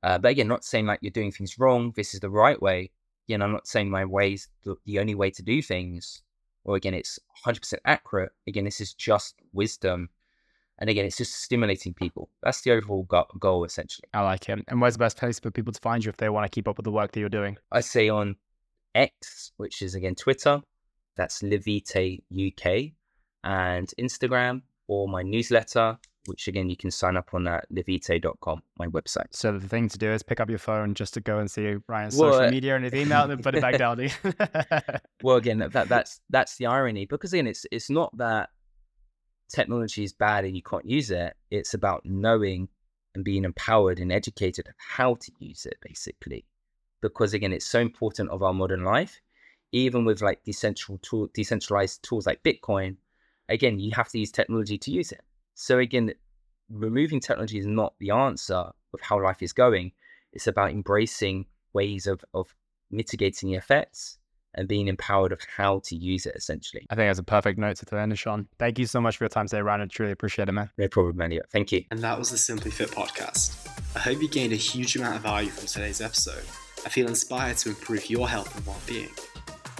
[0.03, 1.93] Uh, but again, not saying like you're doing things wrong.
[1.95, 2.91] This is the right way.
[3.27, 6.23] Again, I'm not saying my way's the, the only way to do things.
[6.63, 8.31] Or again, it's 100% accurate.
[8.47, 10.09] Again, this is just wisdom.
[10.79, 12.29] And again, it's just stimulating people.
[12.41, 14.07] That's the overall go- goal, essentially.
[14.13, 14.65] I like it.
[14.67, 16.67] And where's the best place for people to find you if they want to keep
[16.67, 17.57] up with the work that you're doing?
[17.71, 18.35] I say on
[18.95, 20.61] X, which is again Twitter,
[21.15, 22.93] that's livevitae UK
[23.43, 28.87] and Instagram or my newsletter, which again you can sign up on at livevitae.com, my
[28.87, 29.27] website.
[29.31, 31.75] So the thing to do is pick up your phone just to go and see
[31.87, 33.99] Ryan's well, social uh, media and his email and then put it back down.
[35.23, 38.49] well, again, that that's that's the irony because again, it's it's not that
[39.49, 41.35] technology is bad and you can't use it.
[41.49, 42.69] It's about knowing
[43.15, 46.45] and being empowered and educated how to use it, basically.
[47.01, 49.19] Because again, it's so important of our modern life
[49.71, 52.97] even with like decentral tool, decentralized tools like Bitcoin,
[53.49, 55.21] again, you have to use technology to use it.
[55.55, 56.13] So again,
[56.69, 59.91] removing technology is not the answer of how life is going.
[60.33, 62.53] It's about embracing ways of, of
[62.89, 64.17] mitigating the effects
[64.55, 66.85] and being empowered of how to use it essentially.
[66.89, 68.47] I think that's a perfect note to finish on.
[68.59, 69.81] Thank you so much for your time today, Ryan.
[69.81, 70.69] I truly appreciate it, man.
[70.77, 71.45] No problem, Elliot.
[71.51, 71.85] Thank you.
[71.91, 73.67] And that was the Simply Fit podcast.
[73.95, 76.43] I hope you gained a huge amount of value from today's episode.
[76.85, 79.09] I feel inspired to improve your health and well-being